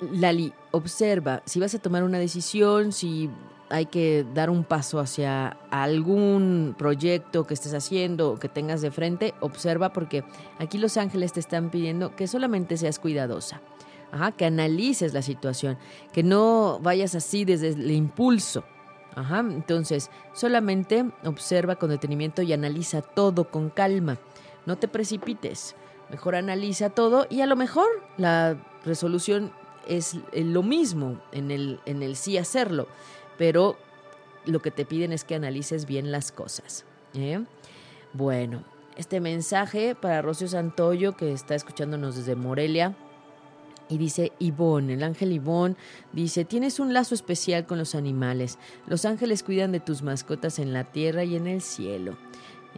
[0.00, 3.28] Lali, observa si vas a tomar una decisión, si
[3.70, 8.90] hay que dar un paso hacia algún proyecto que estés haciendo o que tengas de
[8.90, 10.24] frente, observa porque
[10.58, 13.62] aquí los ángeles te están pidiendo que solamente seas cuidadosa,
[14.36, 15.78] que analices la situación,
[16.12, 18.64] que no vayas así desde el impulso,
[19.14, 24.18] Ajá, entonces solamente observa con detenimiento y analiza todo con calma.
[24.66, 25.74] No te precipites.
[26.10, 29.52] Mejor analiza todo y a lo mejor la resolución
[29.86, 32.86] es lo mismo en el, en el sí hacerlo,
[33.40, 33.78] pero
[34.44, 36.84] lo que te piden es que analices bien las cosas.
[37.14, 37.42] ¿eh?
[38.12, 38.64] Bueno,
[38.96, 42.94] este mensaje para Rocio Santoyo, que está escuchándonos desde Morelia.
[43.88, 45.76] Y dice Ivonne, el ángel Ivonne,
[46.12, 48.58] dice, tienes un lazo especial con los animales.
[48.86, 52.18] Los ángeles cuidan de tus mascotas en la tierra y en el cielo.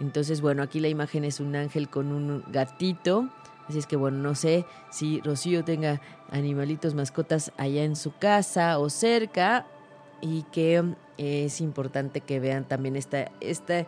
[0.00, 3.28] Entonces, bueno, aquí la imagen es un ángel con un gatito.
[3.68, 6.00] Así es que, bueno, no sé si Rocío tenga
[6.30, 9.66] animalitos, mascotas allá en su casa o cerca.
[10.22, 10.82] Y que
[11.18, 13.86] es importante que vean también esta, esta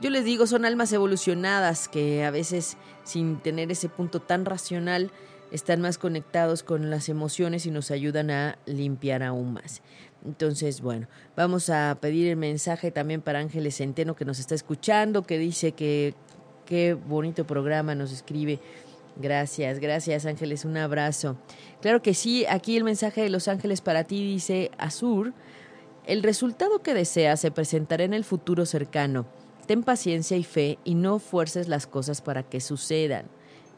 [0.00, 5.10] yo les digo, son almas evolucionadas que a veces sin tener ese punto tan racional
[5.50, 9.82] están más conectados con las emociones y nos ayudan a limpiar aún más.
[10.24, 15.22] Entonces, bueno, vamos a pedir el mensaje también para Ángeles Centeno que nos está escuchando,
[15.22, 16.14] que dice que
[16.64, 18.60] qué bonito programa nos escribe.
[19.16, 21.36] Gracias, gracias Ángeles, un abrazo.
[21.80, 25.32] Claro que sí, aquí el mensaje de los ángeles para ti dice Azur,
[26.08, 29.26] el resultado que deseas se presentará en el futuro cercano
[29.68, 33.26] ten paciencia y fe y no fuerces las cosas para que sucedan.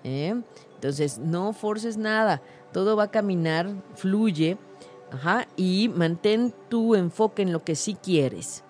[0.04, 0.40] ¿eh?
[0.76, 2.40] Entonces, no forces nada,
[2.72, 4.56] todo va a caminar, fluye,
[5.56, 8.62] y mantén tu enfoque en lo que sí quieres.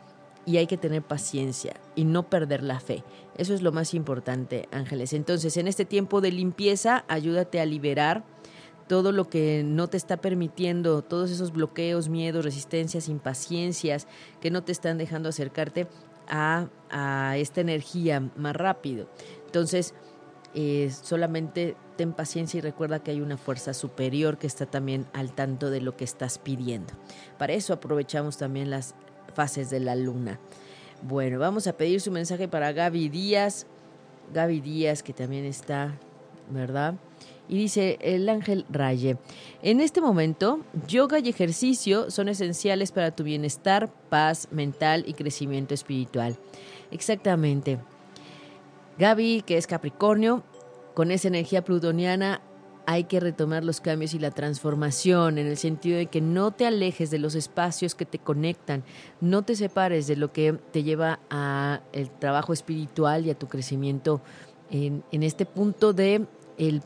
[0.47, 3.05] Y hay que tener paciencia y no perder la fe.
[3.37, 5.13] Eso es lo más importante, Ángeles.
[5.13, 8.25] Entonces, en este tiempo de limpieza, ayúdate a liberar
[8.91, 14.09] todo lo que no te está permitiendo, todos esos bloqueos, miedos, resistencias, impaciencias
[14.41, 15.87] que no te están dejando acercarte
[16.29, 16.67] a,
[17.37, 19.09] esta energía más rápido.
[19.47, 19.95] Entonces,
[20.57, 25.37] eh, solamente ten paciencia y recuerda que hay una fuerza superior que está también al
[25.37, 26.93] tanto de lo que estás pidiendo.
[27.39, 28.97] Para eso aprovechamos también las
[29.37, 30.41] fases de la luna.
[31.03, 33.69] Bueno, vamos a pedir su mensaje para Gaby Díaz.
[34.35, 35.95] Gaby Díaz, que también está,
[36.51, 36.97] ¿verdad?
[37.51, 39.17] Y dice el ángel Raye,
[39.61, 45.75] en este momento, yoga y ejercicio son esenciales para tu bienestar, paz mental y crecimiento
[45.75, 46.37] espiritual.
[46.93, 47.81] Exactamente.
[48.99, 50.45] Gaby, que es Capricornio,
[50.95, 52.41] con esa energía plutoniana
[52.87, 56.67] hay que retomar los cambios y la transformación en el sentido de que no te
[56.67, 58.85] alejes de los espacios que te conectan,
[59.21, 63.49] no te separes de lo que te lleva a el trabajo espiritual y a tu
[63.49, 64.21] crecimiento
[64.71, 66.27] en, en este punto de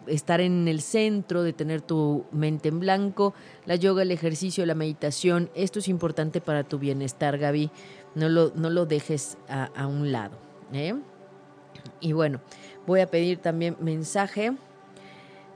[0.07, 3.35] estar en el centro, de tener tu mente en blanco,
[3.67, 7.71] la yoga, el ejercicio, la meditación, esto es importante para tu bienestar, Gaby.
[8.15, 10.37] No lo, no lo dejes a, un lado.
[10.73, 10.95] ¿eh?
[12.01, 12.41] Y bueno,
[12.87, 14.53] voy a pedir también mensaje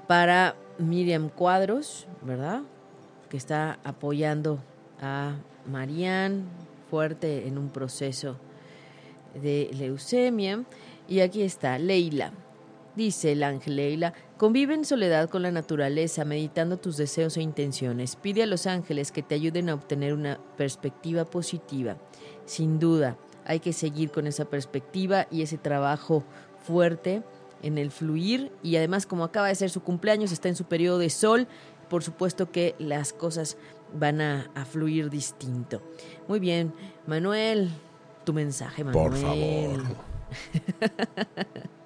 [0.08, 2.62] para Miriam Cuadros, ¿verdad?
[3.28, 4.58] Que está apoyando
[5.00, 5.36] a
[5.70, 6.42] Marianne
[6.90, 8.36] fuerte en un proceso
[9.40, 10.64] de leucemia.
[11.06, 12.32] Y aquí está, Leila.
[12.98, 18.16] Dice el ángel Leila, convive en soledad con la naturaleza, meditando tus deseos e intenciones.
[18.16, 21.96] Pide a los ángeles que te ayuden a obtener una perspectiva positiva.
[22.44, 26.24] Sin duda, hay que seguir con esa perspectiva y ese trabajo
[26.66, 27.22] fuerte
[27.62, 30.98] en el fluir y además como acaba de ser su cumpleaños, está en su periodo
[30.98, 31.46] de sol,
[31.88, 33.56] por supuesto que las cosas
[33.94, 35.82] van a, fluir distinto.
[36.26, 36.74] Muy bien,
[37.06, 37.70] Manuel,
[38.24, 39.08] tu mensaje, Manuel.
[39.08, 39.82] Por favor.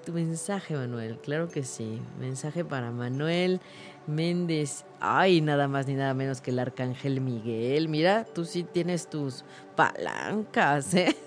[0.00, 1.18] tu mensaje, Manuel.
[1.18, 2.00] Claro que sí.
[2.18, 3.60] Mensaje para Manuel
[4.06, 4.84] Méndez.
[5.00, 7.88] Ay, nada más ni nada menos que el arcángel Miguel.
[7.88, 9.44] Mira, tú sí tienes tus
[9.76, 11.16] palancas, ¿eh?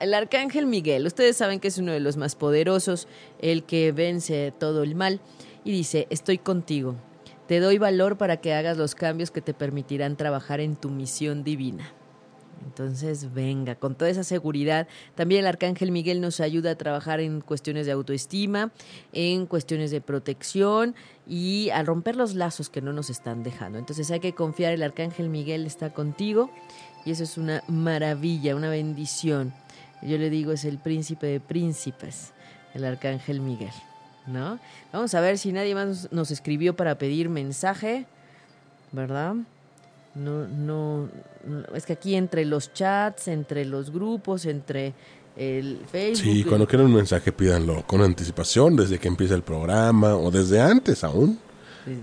[0.00, 3.08] El arcángel Miguel, ustedes saben que es uno de los más poderosos,
[3.40, 5.20] el que vence todo el mal,
[5.64, 6.96] y dice, estoy contigo,
[7.46, 11.42] te doy valor para que hagas los cambios que te permitirán trabajar en tu misión
[11.42, 11.90] divina.
[12.64, 14.88] Entonces, venga, con toda esa seguridad.
[15.14, 18.72] También el Arcángel Miguel nos ayuda a trabajar en cuestiones de autoestima,
[19.12, 20.94] en cuestiones de protección
[21.28, 23.78] y a romper los lazos que no nos están dejando.
[23.78, 26.50] Entonces hay que confiar, el Arcángel Miguel está contigo
[27.04, 29.52] y eso es una maravilla, una bendición.
[30.02, 32.32] Yo le digo, es el príncipe de príncipes,
[32.74, 33.72] el Arcángel Miguel.
[34.26, 34.58] ¿No?
[34.90, 38.06] Vamos a ver si nadie más nos escribió para pedir mensaje,
[38.90, 39.34] ¿verdad?
[40.14, 41.08] No, no,
[41.74, 44.94] es que aquí entre los chats, entre los grupos, entre
[45.36, 46.22] el Facebook.
[46.22, 50.60] Sí, cuando quieran un mensaje pídanlo con anticipación, desde que empieza el programa o desde
[50.60, 51.38] antes aún.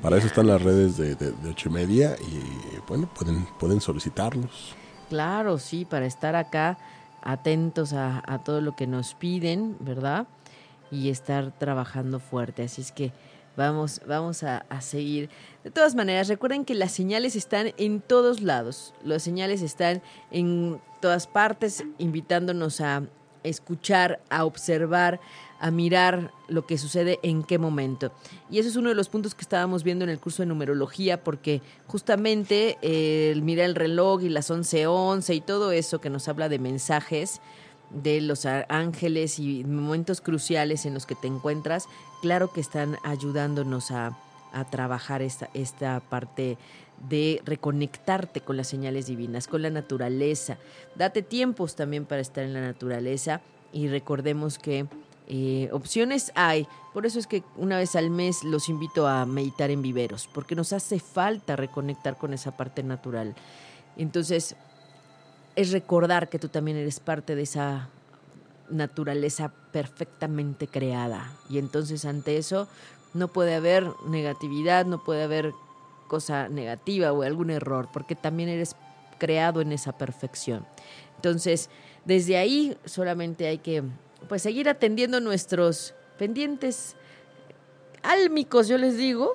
[0.01, 4.75] Para eso están las redes de, de, ocho y media y bueno, pueden, pueden solicitarlos.
[5.09, 6.77] Claro, sí, para estar acá
[7.23, 10.27] atentos a, a todo lo que nos piden, ¿verdad?
[10.91, 12.61] Y estar trabajando fuerte.
[12.63, 13.11] Así es que
[13.57, 15.29] Vamos, vamos a, a, seguir.
[15.63, 18.93] De todas maneras, recuerden que las señales están en todos lados.
[19.03, 23.03] Las señales están en todas partes, invitándonos a
[23.43, 25.19] escuchar, a observar,
[25.59, 28.11] a mirar lo que sucede en qué momento.
[28.49, 31.23] Y eso es uno de los puntos que estábamos viendo en el curso de numerología,
[31.23, 36.09] porque justamente eh, el mirar el reloj y las 11:11 11 y todo eso que
[36.09, 37.41] nos habla de mensajes
[37.93, 41.87] de los ángeles y momentos cruciales en los que te encuentras,
[42.21, 44.17] claro que están ayudándonos a,
[44.53, 46.57] a trabajar esta, esta parte
[47.09, 50.57] de reconectarte con las señales divinas, con la naturaleza.
[50.95, 53.41] Date tiempos también para estar en la naturaleza
[53.73, 54.85] y recordemos que
[55.27, 56.67] eh, opciones hay.
[56.93, 60.55] Por eso es que una vez al mes los invito a meditar en viveros, porque
[60.55, 63.33] nos hace falta reconectar con esa parte natural.
[63.97, 64.55] Entonces,
[65.55, 67.89] es recordar que tú también eres parte de esa
[68.69, 71.31] naturaleza perfectamente creada.
[71.49, 72.67] Y entonces ante eso
[73.13, 75.53] no puede haber negatividad, no puede haber
[76.07, 78.75] cosa negativa o algún error, porque también eres
[79.17, 80.65] creado en esa perfección.
[81.17, 81.69] Entonces,
[82.05, 83.83] desde ahí solamente hay que
[84.27, 86.95] pues seguir atendiendo nuestros pendientes
[88.03, 89.33] álmicos, yo les digo,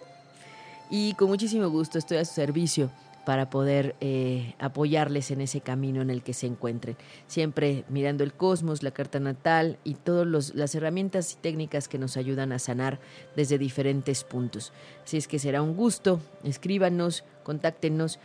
[0.90, 2.90] y con muchísimo gusto estoy a su servicio
[3.26, 6.96] para poder eh, apoyarles en ese camino en el que se encuentren.
[7.26, 12.16] Siempre mirando el cosmos, la carta natal y todas las herramientas y técnicas que nos
[12.16, 13.00] ayudan a sanar
[13.34, 14.72] desde diferentes puntos.
[15.04, 18.20] Así es que será un gusto, escríbanos, contáctenos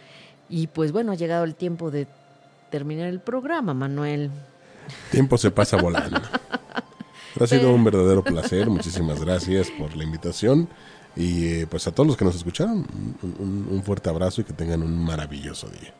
[0.48, 2.06] y pues bueno, ha llegado el tiempo de
[2.70, 4.30] terminar el programa, Manuel.
[5.10, 6.22] Tiempo se pasa volando.
[7.40, 8.70] Ha sido un verdadero placer.
[8.70, 10.68] Muchísimas gracias por la invitación.
[11.16, 12.86] Y eh, pues a todos los que nos escucharon,
[13.22, 15.94] un, fuerte abrazo y que tengan un maravilloso día.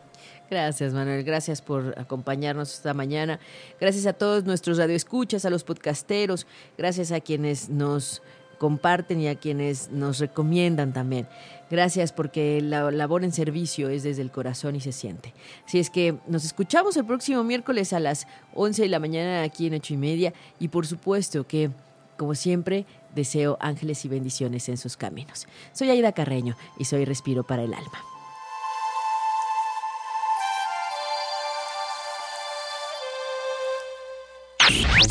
[0.50, 1.24] Gracias, Manuel.
[1.24, 3.40] Gracias por acompañarnos esta mañana.
[3.80, 6.46] Gracias a todos nuestros radioescuchas, a los podcasteros.
[6.78, 8.22] Gracias a quienes nos
[8.62, 11.28] comparten y a quienes nos recomiendan también.
[11.72, 15.34] Gracias porque la labor en servicio es desde el corazón y se siente.
[15.66, 19.68] Así es que nos escuchamos el próximo miércoles a las 11 de la mañana aquí
[19.68, 21.72] en ocho y media y por supuesto que,
[22.18, 22.86] como siempre,
[23.16, 25.48] deseo ángeles y bendiciones en sus caminos.
[25.74, 28.02] Soy Aida Carreño y soy Respiro para el Alma.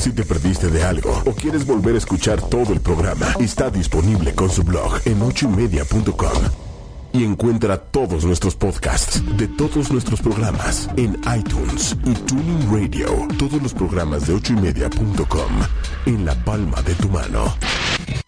[0.01, 4.34] Si te perdiste de algo o quieres volver a escuchar todo el programa, está disponible
[4.34, 6.42] con su blog en ochoymedia.com.
[7.12, 13.28] Y encuentra todos nuestros podcasts de todos nuestros programas en iTunes y Tuning Radio.
[13.36, 15.53] Todos los programas de ochoymedia.com
[16.07, 17.55] en la palma de tu mano.